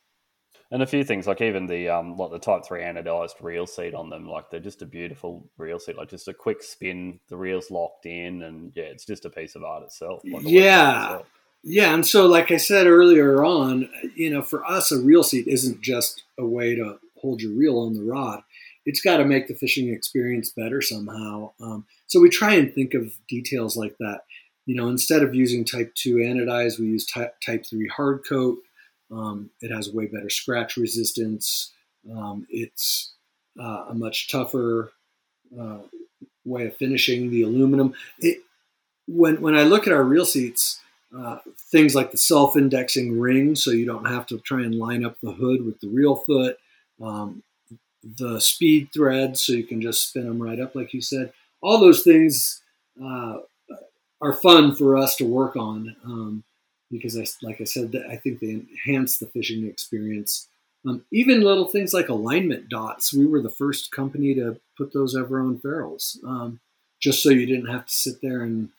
[0.69, 3.93] and a few things like even the um, like the Type Three anodized reel seat
[3.93, 5.97] on them, like they're just a beautiful reel seat.
[5.97, 9.55] Like just a quick spin, the reel's locked in, and yeah, it's just a piece
[9.55, 10.21] of art itself.
[10.25, 11.19] Like yeah.
[11.63, 15.47] Yeah, and so like I said earlier on, you know, for us, a reel seat
[15.47, 18.43] isn't just a way to hold your reel on the rod
[18.87, 21.51] it's got to make the fishing experience better somehow.
[21.61, 24.21] Um, so we try and think of details like that.
[24.65, 28.59] You know, instead of using Type 2 anodized, we use Type, type 3 hard coat.
[29.11, 31.73] Um, it has way better scratch resistance.
[32.09, 33.13] Um, it's
[33.59, 34.93] uh, a much tougher
[35.59, 35.79] uh,
[36.45, 37.93] way of finishing the aluminum.
[38.19, 38.37] It,
[39.05, 40.79] when, when I look at our reel seats,
[41.15, 41.39] uh,
[41.71, 45.31] things like the self-indexing ring, so you don't have to try and line up the
[45.31, 46.57] hood with the reel foot.
[47.01, 47.43] Um,
[48.03, 51.33] the speed threads so you can just spin them right up, like you said.
[51.61, 52.61] All those things
[53.03, 53.39] uh,
[54.21, 56.43] are fun for us to work on um,
[56.91, 60.47] because, I, like I said, I think they enhance the fishing experience.
[60.85, 65.15] Um, even little things like alignment dots, we were the first company to put those
[65.15, 66.59] ever on ferrules, um,
[66.99, 68.69] just so you didn't have to sit there and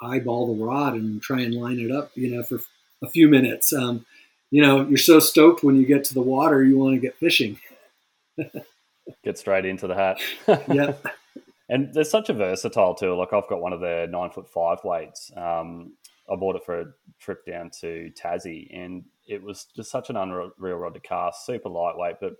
[0.00, 2.60] eyeball the rod and try and line it up, you know, for
[3.02, 3.72] a few minutes.
[3.72, 4.06] Um,
[4.50, 7.18] you know, you're so stoked when you get to the water, you want to get
[7.18, 7.58] fishing.
[9.24, 10.18] Get straight into the hat.
[10.68, 10.94] yeah.
[11.68, 13.18] And there's such a versatile tool.
[13.18, 15.30] Like I've got one of the nine foot five weights.
[15.36, 15.92] Um,
[16.30, 16.86] I bought it for a
[17.20, 21.46] trip down to Tassie, and it was just such an unreal rod to cast.
[21.46, 22.34] Super lightweight, but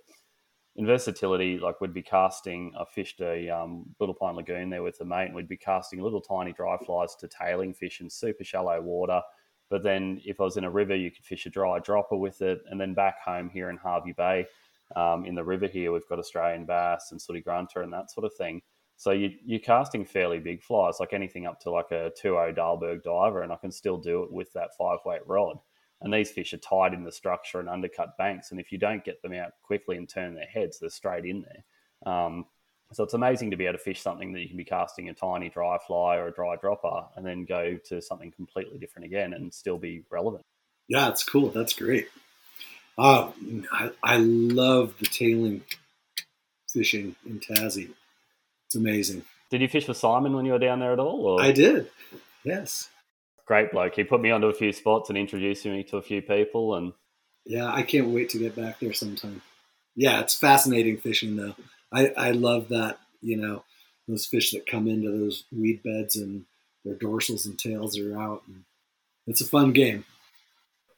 [0.77, 2.71] in versatility, like we'd be casting.
[2.79, 6.01] I fished a um, Little Pine Lagoon there with a mate, and we'd be casting
[6.01, 9.21] little tiny dry flies to tailing fish in super shallow water.
[9.69, 12.41] But then, if I was in a river, you could fish a dry dropper with
[12.41, 14.45] it, and then back home here in Hervey Bay,
[14.95, 18.25] um, in the river here, we've got Australian bass and sooty grunter and that sort
[18.25, 18.61] of thing.
[18.95, 23.03] So you, you're casting fairly big flies, like anything up to like a 2.0 Dahlberg
[23.03, 25.57] diver, and I can still do it with that five weight rod.
[26.01, 29.03] And these fish are tied in the structure and undercut banks, and if you don't
[29.03, 32.13] get them out quickly and turn their heads, they're straight in there.
[32.13, 32.45] Um,
[32.93, 35.13] so it's amazing to be able to fish something that you can be casting a
[35.13, 39.33] tiny dry fly or a dry dropper, and then go to something completely different again
[39.33, 40.45] and still be relevant.
[40.87, 41.49] Yeah, it's cool.
[41.49, 42.07] That's great.
[42.97, 43.31] Uh,
[43.71, 45.63] I, I love the tailing
[46.71, 47.91] fishing in Tassie.
[48.67, 49.23] It's amazing.
[49.49, 51.25] Did you fish with Simon when you were down there at all?
[51.25, 51.41] Or?
[51.41, 51.89] I did.
[52.43, 52.89] Yes.
[53.47, 53.95] Great bloke.
[53.95, 56.75] He put me onto a few spots and introduced me to a few people.
[56.75, 56.93] And
[57.45, 59.41] yeah, I can't wait to get back there sometime.
[59.95, 61.55] Yeah, it's fascinating fishing though.
[61.91, 62.99] I, I love that.
[63.21, 63.63] You know,
[64.07, 66.45] those fish that come into those weed beds and
[66.85, 68.43] their dorsals and tails are out.
[68.47, 68.65] And
[69.25, 70.05] it's a fun game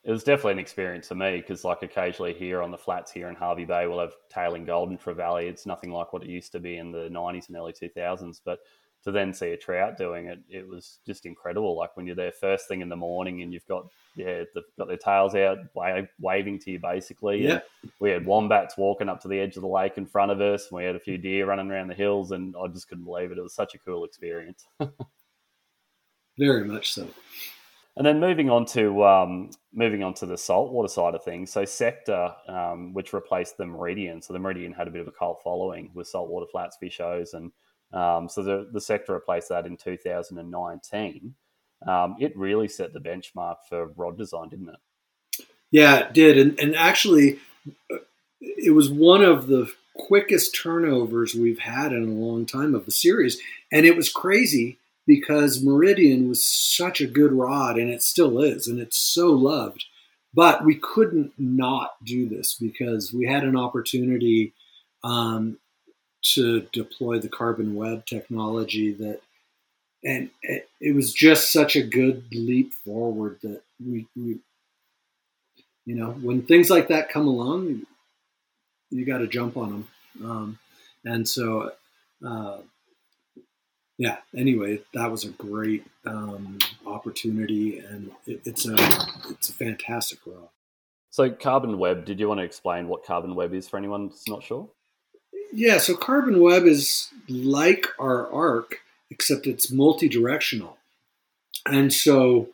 [0.04, 3.28] it was definitely an experience for me because, like, occasionally here on the flats here
[3.28, 5.50] in Hervey Bay, we'll have tailing golden trevally.
[5.50, 8.40] It's nothing like what it used to be in the 90s and early 2000s.
[8.44, 8.60] But
[9.04, 11.78] to then see a trout doing it, it was just incredible.
[11.78, 14.88] Like when you're there first thing in the morning and you've got yeah, they've got
[14.88, 15.60] their tails out,
[16.20, 17.44] waving to you basically.
[17.44, 17.60] Yeah.
[17.82, 20.42] And we had wombats walking up to the edge of the lake in front of
[20.42, 23.06] us, and we had a few deer running around the hills, and I just couldn't
[23.06, 23.38] believe it.
[23.38, 24.66] It was such a cool experience.
[26.38, 27.08] Very much so.
[27.96, 31.52] And then moving on to um, moving on to the saltwater side of things.
[31.52, 34.22] So Sector, um, which replaced the Meridian.
[34.22, 37.34] So the Meridian had a bit of a cult following with saltwater flats fish shows,
[37.34, 37.52] and
[37.94, 41.36] um, so the the Sector replaced that in 2019.
[41.88, 45.46] Um, it really set the benchmark for rod design, didn't it?
[45.72, 47.40] Yeah, it did, and and actually,
[48.42, 52.92] it was one of the quickest turnovers we've had in a long time of the
[52.92, 53.40] series,
[53.72, 54.78] and it was crazy
[55.08, 59.86] because Meridian was such a good rod, and it still is, and it's so loved.
[60.32, 64.54] But we couldn't not do this because we had an opportunity
[65.04, 65.58] um,
[66.22, 69.22] to deploy the carbon web technology that
[70.04, 74.40] and it, it, was just such a good leap forward that we, we
[75.86, 77.86] you know when things like that come along you,
[78.90, 79.88] you got to jump on them
[80.24, 80.60] um,
[81.06, 81.72] and so
[82.26, 82.58] uh,
[83.98, 88.76] yeah anyway that was a great um, opportunity and it, it's a
[89.30, 90.52] it's a fantastic role
[91.10, 94.28] so carbon web did you want to explain what carbon web is for anyone that's
[94.28, 94.70] not sure
[95.54, 98.80] yeah so carbon web is like our arc
[99.10, 100.78] except it's multi-directional.
[101.66, 102.50] And so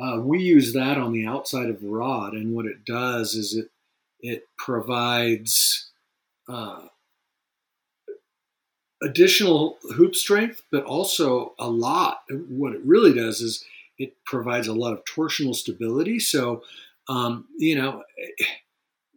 [0.00, 3.54] uh, we use that on the outside of the rod, and what it does is
[3.54, 3.70] it
[4.20, 5.90] it provides
[6.48, 6.86] uh,
[9.02, 12.22] additional hoop strength, but also a lot.
[12.30, 13.64] What it really does is
[13.96, 16.18] it provides a lot of torsional stability.
[16.18, 16.62] So,
[17.08, 18.02] um, you know,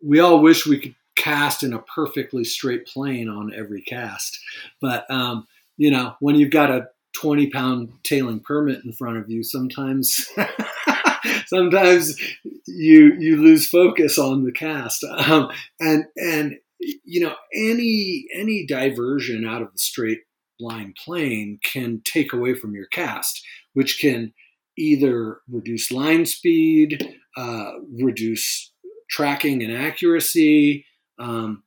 [0.04, 4.40] we all wish we could cast in a perfectly straight plane on every cast,
[4.82, 5.48] but um,
[5.78, 6.88] you know, when you've got a
[7.20, 10.30] 20 pound tailing permit in front of you, sometimes,
[11.48, 12.20] sometimes
[12.68, 15.04] you, you lose focus on the cast.
[15.04, 15.50] Um,
[15.80, 20.20] and, and, you know, any, any diversion out of the straight
[20.60, 23.44] line plane can take away from your cast,
[23.74, 24.34] which can
[24.78, 28.72] either reduce line speed, uh, reduce
[29.10, 30.86] tracking and accuracy,
[31.20, 31.64] um,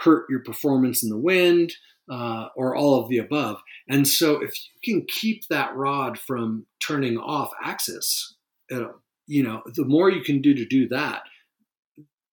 [0.00, 1.74] hurt your performance in the wind,
[2.10, 3.60] uh, or all of the above.
[3.88, 4.54] And so, if
[4.84, 8.34] you can keep that rod from turning off axis,
[8.70, 8.88] uh,
[9.26, 11.22] you know, the more you can do to do that,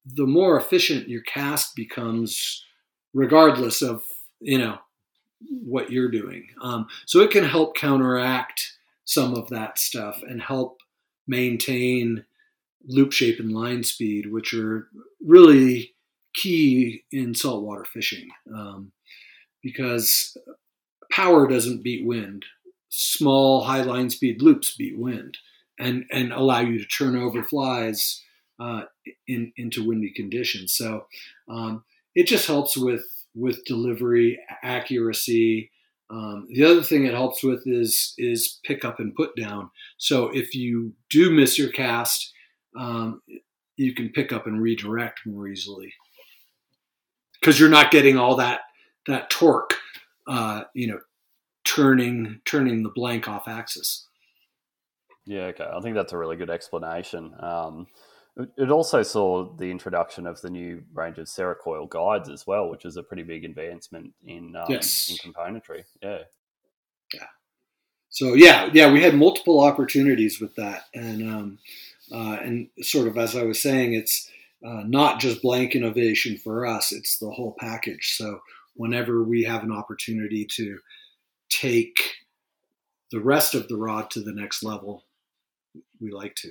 [0.04, 2.64] the more efficient your cast becomes,
[3.14, 4.04] regardless of
[4.40, 4.78] you know
[5.48, 6.48] what you're doing.
[6.60, 8.72] Um, so it can help counteract
[9.04, 10.80] some of that stuff and help
[11.26, 12.24] maintain
[12.86, 14.88] loop shape and line speed, which are
[15.24, 15.94] really
[16.34, 18.28] key in saltwater fishing.
[18.54, 18.92] Um,
[19.62, 20.36] because
[21.10, 22.44] power doesn't beat wind.
[22.88, 25.38] Small high line speed loops beat wind
[25.78, 28.22] and, and allow you to turn over flies
[28.58, 28.82] uh,
[29.26, 30.74] in, into windy conditions.
[30.74, 31.06] So
[31.48, 33.04] um, it just helps with,
[33.34, 35.70] with delivery accuracy.
[36.10, 39.70] Um, the other thing it helps with is is pick up and put down.
[39.96, 42.32] So if you do miss your cast,
[42.76, 43.22] um,
[43.76, 45.92] you can pick up and redirect more easily
[47.40, 48.60] because you're not getting all that
[49.06, 49.74] that torque,
[50.26, 51.00] uh, you know,
[51.64, 54.06] turning turning the blank off axis.
[55.26, 55.68] Yeah, okay.
[55.70, 57.34] I think that's a really good explanation.
[57.38, 57.86] Um,
[58.56, 62.84] it also saw the introduction of the new range of Cerakoil guides as well, which
[62.84, 65.10] is a pretty big advancement in um, yes.
[65.10, 65.84] in componentry.
[66.02, 66.18] Yeah,
[67.12, 67.26] yeah.
[68.08, 71.58] So yeah, yeah, we had multiple opportunities with that, and um,
[72.12, 74.30] uh, and sort of as I was saying, it's
[74.64, 78.14] uh, not just blank innovation for us; it's the whole package.
[78.16, 78.40] So
[78.74, 80.78] whenever we have an opportunity to
[81.50, 81.98] take
[83.10, 85.04] the rest of the rod to the next level,
[86.00, 86.50] we like to.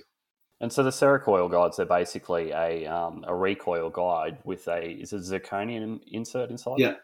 [0.61, 5.13] And so the Cerakoil guides are basically a um, a recoil guide with a is
[5.13, 6.79] a zirconium insert inside.
[6.79, 6.95] Yeah,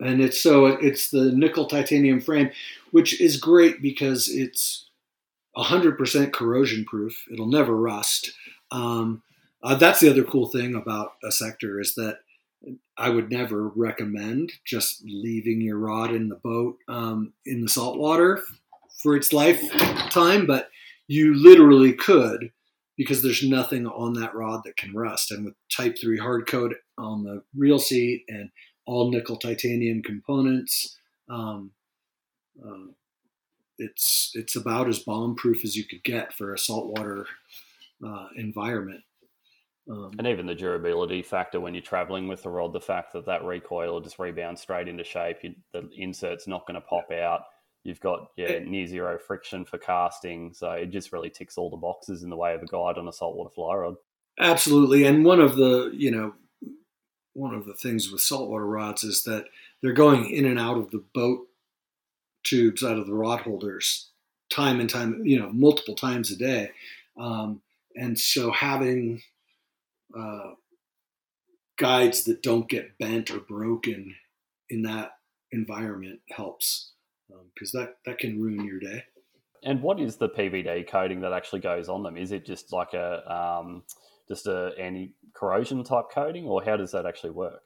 [0.00, 2.50] and it's so it's the nickel titanium frame,
[2.92, 4.88] which is great because it's
[5.54, 7.26] hundred percent corrosion proof.
[7.30, 8.32] It'll never rust.
[8.70, 9.22] Um,
[9.64, 12.18] uh, that's the other cool thing about a sector is that
[12.96, 17.98] I would never recommend just leaving your rod in the boat um, in the salt
[17.98, 18.42] water
[19.02, 20.70] for its lifetime, but
[21.06, 22.52] you literally could
[22.96, 25.30] because there's nothing on that rod that can rust.
[25.30, 28.50] And with Type 3 hard coat on the reel seat and
[28.86, 30.98] all nickel titanium components,
[31.28, 31.72] um,
[32.64, 32.92] uh,
[33.78, 37.26] it's it's about as bomb proof as you could get for a saltwater
[38.06, 39.02] uh, environment.
[39.90, 43.26] Um, and even the durability factor when you're traveling with the rod, the fact that
[43.26, 47.42] that recoil just rebounds straight into shape, you, the insert's not going to pop out.
[47.82, 51.76] You've got yeah near zero friction for casting, so it just really ticks all the
[51.76, 53.96] boxes in the way of a guide on a saltwater fly rod.
[54.40, 56.32] Absolutely, and one of the you know
[57.34, 59.44] one of the things with saltwater rods is that
[59.82, 61.46] they're going in and out of the boat
[62.42, 64.08] tubes out of the rod holders
[64.50, 66.70] time and time you know multiple times a day,
[67.18, 67.60] um,
[67.94, 69.20] and so having
[70.16, 70.54] uh,
[71.78, 74.14] guides that don't get bent or broken
[74.70, 75.12] in that
[75.52, 76.92] environment helps
[77.54, 79.04] because um, that that can ruin your day.
[79.62, 82.16] And what is the PVD coating that actually goes on them?
[82.16, 83.82] Is it just like a um,
[84.28, 87.62] just a anti corrosion type coating, or how does that actually work?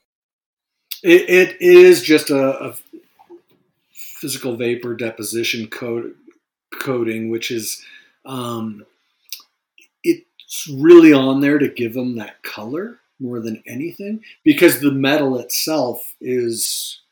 [1.03, 2.75] It, it is just a, a
[3.93, 6.17] physical vapor deposition coat,
[6.81, 7.85] coating, which is
[8.25, 8.85] um,
[10.49, 15.39] it's really on there to give them that color more than anything because the metal
[15.39, 17.03] itself is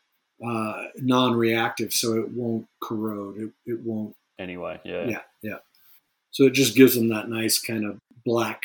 [0.43, 3.37] uh, non-reactive, so it won't corrode.
[3.37, 4.15] It, it won't.
[4.39, 5.57] Anyway, yeah, Yeah, yeah.
[6.31, 8.63] So it just gives them that nice kind of black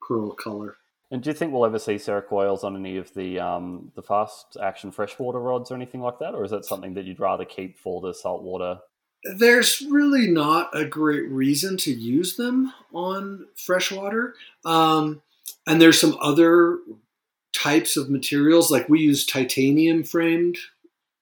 [0.00, 0.76] pearl color.
[1.10, 4.56] And do you think we'll ever see Cerakoils on any of the um, the fast
[4.62, 7.78] action freshwater rods or anything like that, or is that something that you'd rather keep
[7.78, 8.78] for the saltwater?
[9.24, 14.34] There's really not a great reason to use them on freshwater.
[14.64, 15.22] Um,
[15.66, 16.78] and there's some other
[17.54, 20.58] types of materials, like we use titanium framed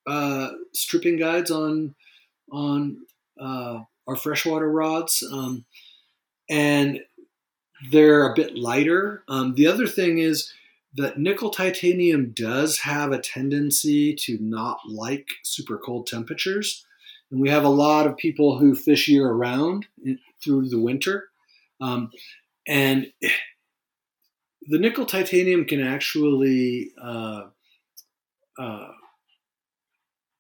[0.07, 1.95] uh, stripping guides on
[2.51, 2.99] on
[3.41, 5.65] uh, our freshwater rods, um,
[6.51, 7.01] and
[7.91, 9.23] they're a bit lighter.
[9.29, 10.53] Um, the other thing is
[10.95, 16.85] that nickel titanium does have a tendency to not like super cold temperatures,
[17.33, 19.87] and we have a lot of people who fish year round
[20.45, 21.31] through the winter,
[21.81, 22.11] um,
[22.69, 23.11] and
[24.69, 27.45] the nickel titanium can actually uh,
[28.59, 28.89] uh,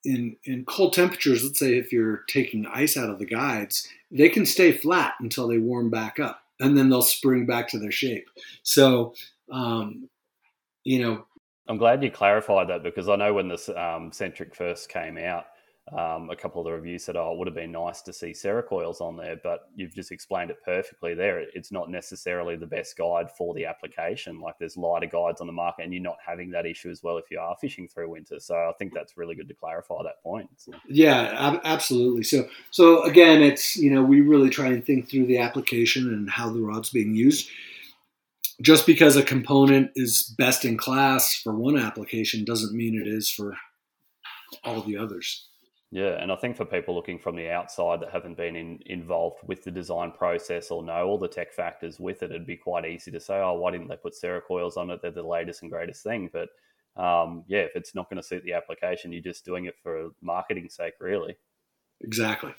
[0.04, 4.28] in in cold temperatures, let's say if you're taking ice out of the guides, they
[4.28, 7.92] can stay flat until they warm back up, and then they'll spring back to their
[7.92, 8.28] shape.
[8.62, 9.14] So,
[9.50, 10.08] um,
[10.84, 11.24] you know,
[11.68, 15.46] I'm glad you clarified that because I know when this um, Centric first came out,
[15.90, 18.30] um, a couple of the reviews said, "Oh, it would have been nice to see
[18.30, 21.40] Cerakoils on there," but you've just explained it perfectly there.
[21.40, 24.40] It's not necessarily the best guide for the application.
[24.40, 27.18] Like there's lighter guides on the market, and you're not having that issue as well
[27.18, 28.38] if you are fishing through winter.
[28.38, 30.48] So I think that's really good to clarify that point.
[30.56, 30.72] So.
[30.86, 32.22] Yeah, ab- absolutely.
[32.22, 36.30] So, so again, it's you know we really try and think through the application and
[36.30, 37.50] how the rod's being used.
[38.60, 43.28] Just because a component is best in class for one application doesn't mean it is
[43.28, 43.56] for
[44.62, 45.48] all the others.
[45.92, 49.40] Yeah, and I think for people looking from the outside that haven't been in, involved
[49.46, 52.86] with the design process or know all the tech factors with it, it'd be quite
[52.86, 54.14] easy to say, "Oh, why didn't they put
[54.48, 55.02] Coils on it?
[55.02, 56.48] They're the latest and greatest thing." But
[56.96, 60.10] um, yeah, if it's not going to suit the application, you're just doing it for
[60.22, 61.36] marketing sake, really.
[62.00, 62.54] Exactly.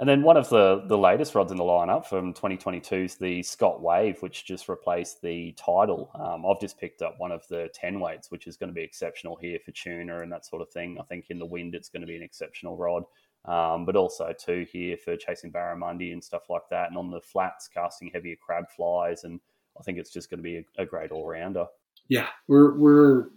[0.00, 3.42] And then one of the, the latest rods in the lineup from 2022 is the
[3.44, 6.10] Scott Wave, which just replaced the Tidal.
[6.14, 8.82] Um, I've just picked up one of the 10 weights, which is going to be
[8.82, 10.98] exceptional here for tuna and that sort of thing.
[10.98, 13.04] I think in the wind, it's going to be an exceptional rod,
[13.44, 16.88] um, but also too here for chasing barramundi and stuff like that.
[16.88, 19.22] And on the flats, casting heavier crab flies.
[19.22, 19.38] And
[19.78, 21.66] I think it's just going to be a, a great all rounder.
[22.08, 23.28] Yeah, we're, we're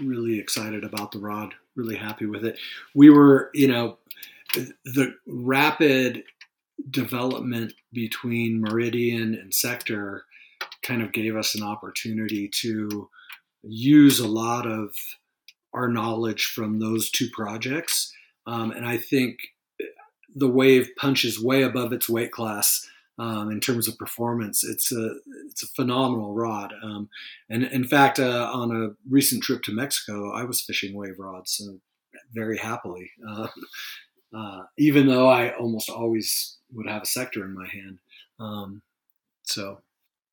[0.00, 2.58] really excited about the rod, really happy with it.
[2.94, 3.98] We were, you know,
[4.84, 6.24] the rapid
[6.90, 10.24] development between Meridian and Sector
[10.82, 13.08] kind of gave us an opportunity to
[13.62, 14.94] use a lot of
[15.72, 18.12] our knowledge from those two projects.
[18.46, 19.38] Um, and I think
[20.34, 22.86] the wave punches way above its weight class
[23.18, 24.62] um, in terms of performance.
[24.62, 25.16] It's a
[25.48, 26.74] it's a phenomenal rod.
[26.82, 27.08] Um,
[27.48, 31.66] and in fact, uh, on a recent trip to Mexico, I was fishing wave rods
[31.66, 31.76] uh,
[32.32, 33.10] very happily.
[33.26, 33.48] Uh,
[34.34, 37.98] uh, even though I almost always would have a sector in my hand.
[38.38, 38.82] Um,
[39.42, 39.80] so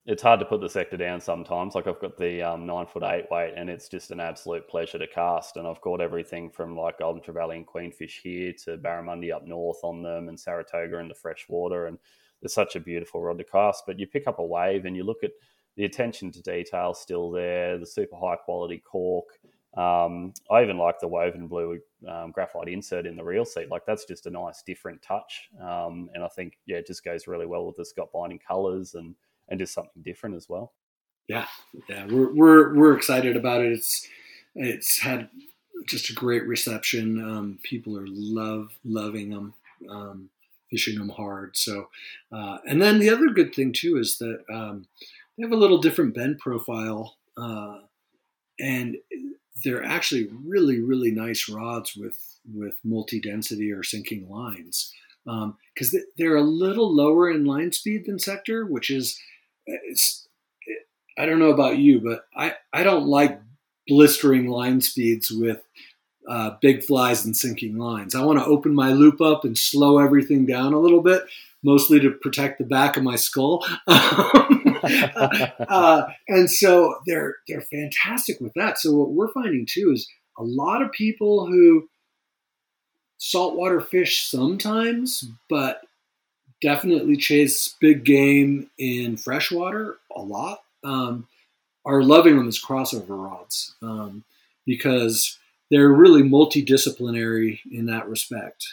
[0.06, 1.76] it's hard to put the sector down sometimes.
[1.76, 5.00] Like I've got the um, nine foot eight weight, and it's just an absolute pleasure
[5.00, 5.56] to cast.
[5.56, 9.80] And I've caught everything from like Golden Trevally and Queenfish here to barramundi up north
[9.84, 11.88] on them, and Saratoga in the freshwater.
[11.88, 11.98] And
[12.42, 13.86] it's such a beautiful rod to cast.
[13.88, 15.32] But you pick up a wave and you look at
[15.78, 19.26] the attention to detail still there, the super high quality cork.
[19.78, 23.70] Um, I even like the woven blue um, graphite insert in the reel seat.
[23.70, 27.28] Like that's just a nice different touch, um, and I think yeah, it just goes
[27.28, 29.16] really well with the Scott binding colours and
[29.50, 30.74] and just something different as well.
[31.28, 31.48] Yeah,
[31.90, 33.72] yeah, we're we're we're excited about it.
[33.72, 34.08] It's
[34.56, 35.30] it's had
[35.88, 37.20] just a great reception.
[37.24, 39.54] Um, people are love loving them,
[39.90, 40.30] um,
[40.70, 41.56] fishing them hard.
[41.56, 41.90] So,
[42.32, 44.88] uh, and then the other good thing too is that um,
[45.38, 47.80] they have a little different bend profile, uh,
[48.60, 48.98] and
[49.64, 52.18] they're actually really really nice rods with
[52.54, 54.94] with multi density or sinking lines.
[55.26, 59.18] Because um, they're a little lower in line speed than sector which is
[61.18, 63.40] i don't know about you but i i don't like
[63.88, 65.62] blistering line speeds with
[66.28, 68.16] uh, big flies and sinking lines.
[68.16, 71.24] I want to open my loop up and slow everything down a little bit
[71.64, 73.66] mostly to protect the back of my skull
[75.70, 78.78] uh, and so they're they're fantastic with that.
[78.80, 80.08] So what we're finding too is
[80.38, 81.88] a lot of people who
[83.18, 85.82] saltwater fish sometimes, but
[86.62, 90.60] definitely chase big game in freshwater a lot.
[90.84, 91.28] Um,
[91.86, 93.76] are loving them as crossover rods.
[93.82, 94.24] Um,
[94.66, 95.38] because
[95.70, 98.66] they're really multidisciplinary in that respect.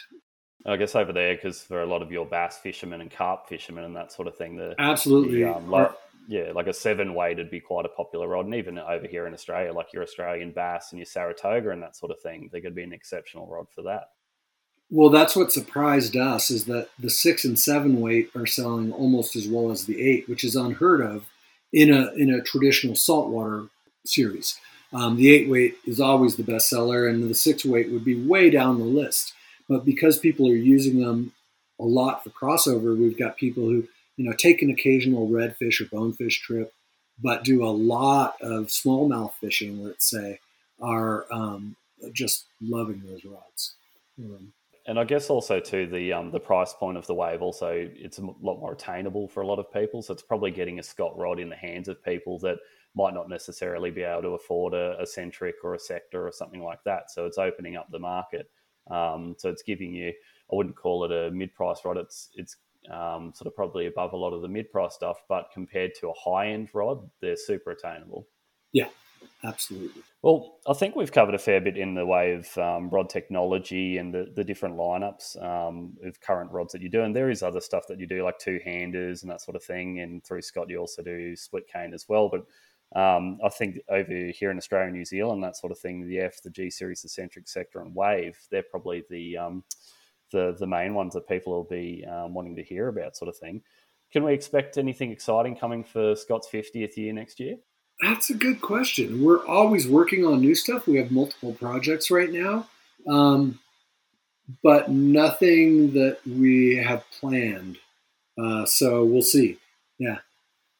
[0.65, 3.83] I guess over there, because for a lot of your bass fishermen and carp fishermen
[3.83, 5.91] and that sort of thing, the absolutely, the, um, like,
[6.27, 9.25] yeah, like a seven weight would be quite a popular rod, and even over here
[9.25, 12.61] in Australia, like your Australian bass and your Saratoga and that sort of thing, they
[12.61, 14.09] could be an exceptional rod for that.
[14.91, 19.35] Well, that's what surprised us is that the six and seven weight are selling almost
[19.37, 21.25] as well as the eight, which is unheard of
[21.71, 23.67] in a in a traditional saltwater
[24.05, 24.59] series.
[24.93, 28.21] Um, the eight weight is always the best seller, and the six weight would be
[28.21, 29.33] way down the list.
[29.67, 31.33] But because people are using them
[31.79, 35.85] a lot for crossover, we've got people who, you know, take an occasional redfish or
[35.85, 36.73] bonefish trip,
[37.21, 40.39] but do a lot of smallmouth fishing, let's say,
[40.81, 41.75] are um,
[42.13, 43.75] just loving those rods.
[44.19, 44.53] Um,
[44.87, 48.17] and I guess also too the um, the price point of the wave also it's
[48.17, 50.01] a lot more attainable for a lot of people.
[50.01, 52.57] So it's probably getting a Scott rod in the hands of people that
[52.95, 56.61] might not necessarily be able to afford a, a centric or a sector or something
[56.61, 57.11] like that.
[57.11, 58.49] So it's opening up the market.
[58.89, 61.97] Um, so it's giving you, I wouldn't call it a mid-price rod.
[61.97, 62.57] It's it's
[62.89, 66.13] um, sort of probably above a lot of the mid-price stuff, but compared to a
[66.13, 68.27] high-end rod, they're super attainable.
[68.73, 68.89] Yeah,
[69.43, 70.01] absolutely.
[70.23, 73.97] Well, I think we've covered a fair bit in the way of um, rod technology
[73.97, 77.01] and the, the different lineups um, of current rods that you do.
[77.01, 79.63] And there is other stuff that you do, like two handers and that sort of
[79.63, 79.99] thing.
[79.99, 82.29] And through Scott, you also do split cane as well.
[82.29, 82.45] But
[82.95, 86.19] um, I think over here in Australia and New Zealand, that sort of thing, the
[86.19, 89.63] F, the G series, the centric sector, and wave, they're probably the um,
[90.31, 93.37] the the main ones that people will be um, wanting to hear about, sort of
[93.37, 93.61] thing.
[94.11, 97.55] Can we expect anything exciting coming for Scott's 50th year next year?
[98.01, 99.23] That's a good question.
[99.23, 100.85] We're always working on new stuff.
[100.85, 102.67] We have multiple projects right now,
[103.07, 103.59] um,
[104.63, 107.77] but nothing that we have planned.
[108.41, 109.59] Uh, so we'll see.
[109.97, 110.17] Yeah.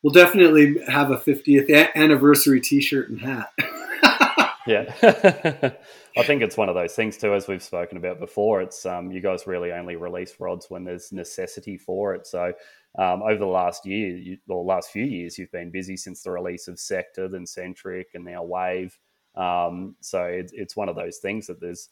[0.03, 3.53] We'll definitely have a 50th anniversary T-shirt and hat.
[4.67, 4.93] yeah,
[6.17, 8.61] I think it's one of those things too, as we've spoken about before.
[8.61, 12.25] It's um, you guys really only release rods when there's necessity for it.
[12.25, 12.53] So
[12.97, 16.31] um, over the last year, you, or last few years, you've been busy since the
[16.31, 18.97] release of Sector, then Centric, and now Wave.
[19.35, 21.89] Um, so it's, it's one of those things that there's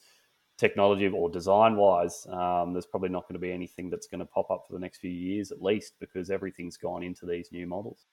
[0.60, 4.26] technology or design wise, um, there's probably not going to be anything that's going to
[4.26, 7.66] pop up for the next few years at least because everything's gone into these new
[7.66, 8.06] models.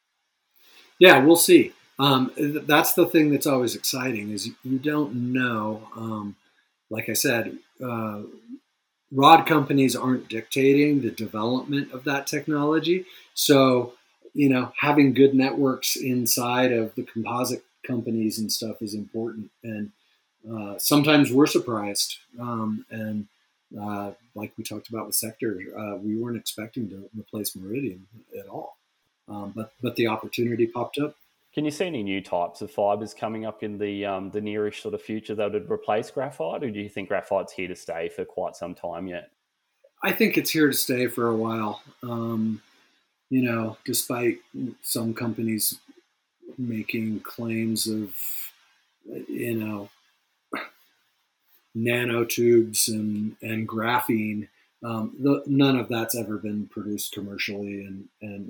[0.98, 1.72] Yeah, we'll see.
[1.98, 5.88] Um, that's the thing that's always exciting is you don't know.
[5.96, 6.36] Um,
[6.90, 8.22] like I said, uh,
[9.10, 13.06] rod companies aren't dictating the development of that technology.
[13.34, 13.94] So,
[14.34, 19.50] you know, having good networks inside of the composite companies and stuff is important.
[19.64, 19.92] And
[20.50, 22.18] uh, sometimes we're surprised.
[22.40, 23.26] Um, and
[23.80, 28.06] uh, like we talked about with Sector, uh, we weren't expecting to replace Meridian
[28.38, 28.76] at all.
[29.28, 31.16] Um, but but the opportunity popped up.
[31.52, 34.82] Can you see any new types of fibers coming up in the um, the nearish
[34.82, 38.08] sort of future that would replace graphite, or do you think graphite's here to stay
[38.08, 39.30] for quite some time yet?
[40.02, 41.82] I think it's here to stay for a while.
[42.02, 42.62] Um,
[43.30, 44.38] you know, despite
[44.82, 45.78] some companies
[46.58, 48.14] making claims of,
[49.28, 49.88] you know,
[51.76, 54.48] nanotubes and, and graphene.
[54.84, 58.46] Um, the, none of that's ever been produced commercially and, and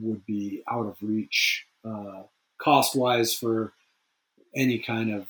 [0.00, 2.22] would be out of reach uh,
[2.58, 3.72] cost wise for
[4.54, 5.28] any kind of,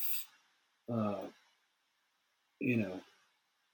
[0.93, 1.27] uh,
[2.61, 3.01] you know,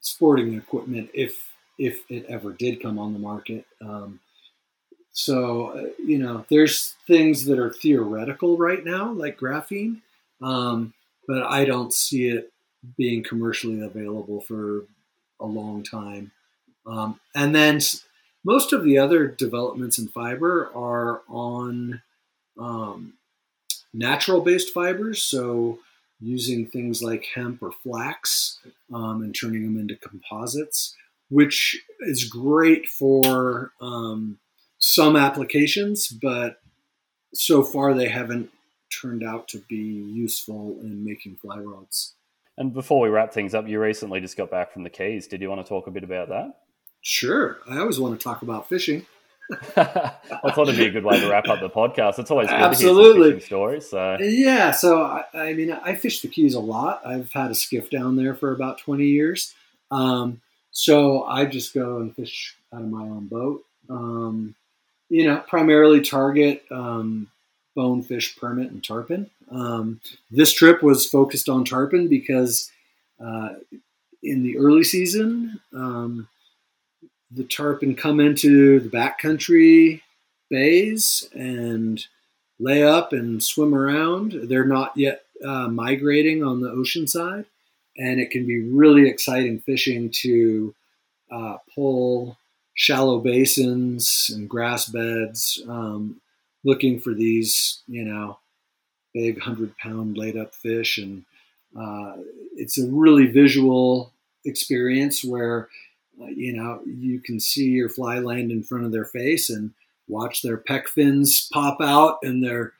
[0.01, 3.65] sporting equipment if if it ever did come on the market.
[3.81, 4.19] Um,
[5.11, 10.01] so uh, you know, there's things that are theoretical right now, like graphene,
[10.41, 10.93] um,
[11.27, 12.51] but I don't see it
[12.97, 14.85] being commercially available for
[15.39, 16.31] a long time.
[16.85, 17.79] Um, and then
[18.43, 22.01] most of the other developments in fiber are on
[22.59, 23.13] um,
[23.93, 25.21] natural based fibers.
[25.21, 25.79] So
[26.19, 28.59] using things like hemp or flax
[28.93, 30.95] um, and turning them into composites,
[31.29, 34.39] which is great for um,
[34.77, 36.59] some applications, but
[37.33, 38.49] so far they haven't
[39.01, 42.13] turned out to be useful in making fly rods.
[42.57, 45.27] And before we wrap things up, you recently just got back from the Keys.
[45.27, 46.59] Did you want to talk a bit about that?
[47.01, 47.57] Sure.
[47.69, 49.05] I always want to talk about fishing.
[49.75, 52.17] I thought it'd be a good way to wrap up the podcast.
[52.19, 53.31] It's always good Absolutely.
[53.31, 53.89] to hear stories.
[53.89, 57.05] So yeah, so I, I, mean, I fish the Keys a lot.
[57.05, 59.53] I've had a skiff down there for about twenty years.
[59.91, 63.63] Um, so I just go and fish out of my own boat.
[63.89, 64.55] Um,
[65.09, 67.27] you know, primarily target um,
[67.75, 69.29] bonefish, permit, and tarpon.
[69.53, 70.01] Um,
[70.31, 72.71] this trip was focused on tarpon because
[73.23, 73.49] uh,
[74.23, 76.27] in the early season, um,
[77.31, 80.01] the tarpon come into the backcountry
[80.49, 82.05] bays and
[82.59, 84.33] lay up and swim around.
[84.43, 87.45] They're not yet uh, migrating on the ocean side,
[87.97, 90.73] and it can be really exciting fishing to
[91.31, 92.37] uh, pull
[92.75, 96.21] shallow basins and grass beds, um,
[96.63, 98.37] looking for these, you know,
[99.13, 100.97] big hundred pound laid up fish.
[100.97, 101.25] And
[101.79, 102.17] uh,
[102.55, 104.13] it's a really visual
[104.45, 105.69] experience where,
[106.21, 109.71] uh, you know, you can see your fly land in front of their face and
[110.07, 112.73] watch their pec fins pop out and their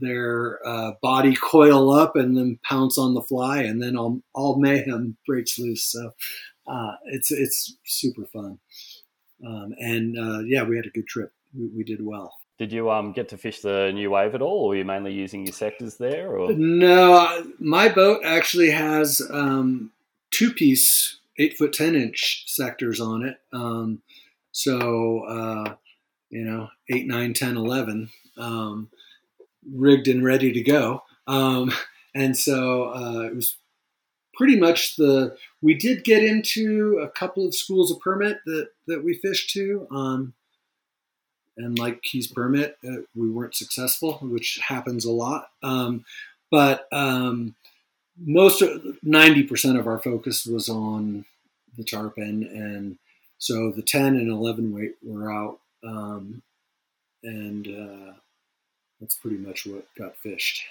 [0.00, 4.58] their uh, body coil up and then pounce on the fly and then all, all
[4.58, 5.84] mayhem breaks loose.
[5.84, 6.12] So
[6.66, 8.58] uh, it's it's super fun.
[9.44, 11.32] Um, and uh, yeah we had a good trip.
[11.54, 14.64] We, we, did well did you um, get to fish the new wave at all
[14.64, 19.90] or were you mainly using your sectors there or no my boat actually has um,
[20.30, 24.02] two piece eight foot ten inch sectors on it um,
[24.52, 25.74] so uh,
[26.32, 28.88] you know, 8, 9, 10, 11, um,
[29.70, 31.02] rigged and ready to go.
[31.26, 31.70] Um,
[32.14, 33.56] and so uh, it was
[34.34, 39.04] pretty much the, we did get into a couple of schools of permit that, that
[39.04, 39.86] we fished to.
[41.56, 45.48] And like Keys Permit, uh, we weren't successful, which happens a lot.
[45.62, 46.04] Um,
[46.50, 47.54] but um,
[48.18, 48.62] most,
[49.02, 51.24] ninety percent of our focus was on
[51.76, 52.98] the tarpon, and
[53.38, 56.42] so the ten and eleven weight were out um,
[57.22, 58.12] and uh,
[59.00, 60.62] that's pretty much what got fished.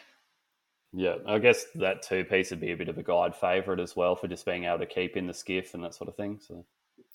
[0.94, 3.96] Yeah, I guess that two piece would be a bit of a guide favourite as
[3.96, 6.40] well for just being able to keep in the skiff and that sort of thing.
[6.46, 6.66] So,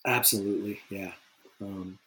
[0.06, 1.12] absolutely, yeah.
[1.60, 1.98] Um,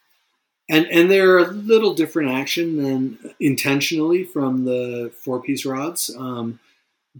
[0.70, 6.60] and and they're a little different action than intentionally from the four piece rods, um,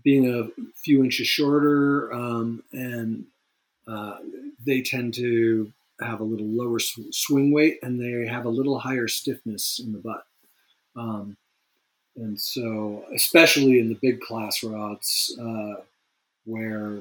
[0.04, 3.24] being a few inches shorter, um, and
[3.88, 4.18] uh,
[4.64, 9.08] they tend to have a little lower swing weight and they have a little higher
[9.08, 10.24] stiffness in the butt.
[10.96, 11.36] Um,
[12.16, 15.82] and so, especially in the big class rods, uh,
[16.44, 17.00] where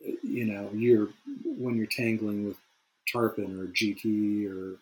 [0.00, 1.08] you know you're
[1.44, 2.56] when you're tangling with
[3.10, 4.78] tarpon or GT or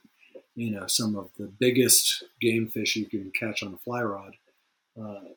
[0.55, 4.35] you know some of the biggest game fish you can catch on a fly rod,
[5.01, 5.31] uh,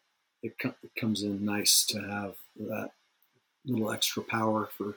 [0.43, 2.91] it, it comes in nice to have that
[3.65, 4.95] little extra power for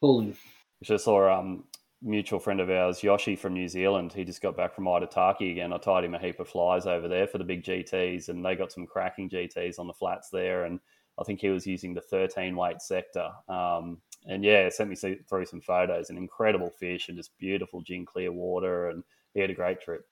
[0.00, 0.36] pulling
[0.82, 1.64] just saw um,
[2.02, 4.12] mutual friend of ours, Yoshi from New Zealand.
[4.12, 5.72] He just got back from Aitutaki again.
[5.72, 8.54] I tied him a heap of flies over there for the big GTs, and they
[8.54, 10.64] got some cracking GTs on the flats there.
[10.64, 10.80] And
[11.18, 13.30] I think he was using the 13 weight sector.
[13.48, 16.10] Um, and yeah, sent me through some photos.
[16.10, 19.02] An incredible fish and just beautiful gin clear water, and
[19.36, 20.06] he had a great trip.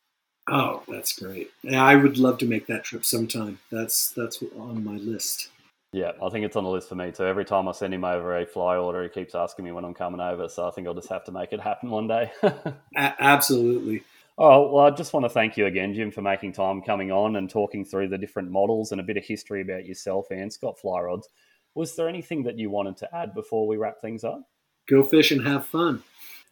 [0.49, 1.51] Oh, that's great!
[1.63, 3.59] Yeah, I would love to make that trip sometime.
[3.73, 5.49] That's that's on my list.
[5.95, 7.25] Yeah, I think it's on the list for me too.
[7.25, 9.95] Every time I send him over a fly order, he keeps asking me when I'm
[9.95, 10.49] coming over.
[10.49, 12.31] So I think I'll just have to make it happen one day.
[12.43, 14.03] a- absolutely.
[14.37, 17.37] Oh, well, I just want to thank you again, Jim, for making time coming on
[17.37, 20.79] and talking through the different models and a bit of history about yourself and Scott
[20.81, 21.29] Fly Rods.
[21.77, 24.43] Was there anything that you wanted to add before we wrap things up?
[24.89, 26.03] Go fish and have fun.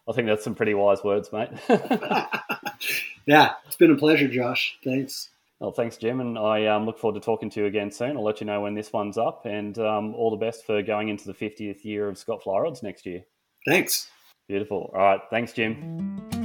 [0.07, 1.49] I think that's some pretty wise words, mate.
[3.25, 4.77] yeah, it's been a pleasure, Josh.
[4.83, 5.29] Thanks.
[5.59, 8.17] Well, thanks, Jim, and I um, look forward to talking to you again soon.
[8.17, 11.07] I'll let you know when this one's up, and um, all the best for going
[11.07, 13.23] into the 50th year of Scott Fly Rods next year.
[13.65, 14.09] Thanks.
[14.49, 14.91] Beautiful.
[14.93, 15.21] All right.
[15.29, 16.42] Thanks, Jim.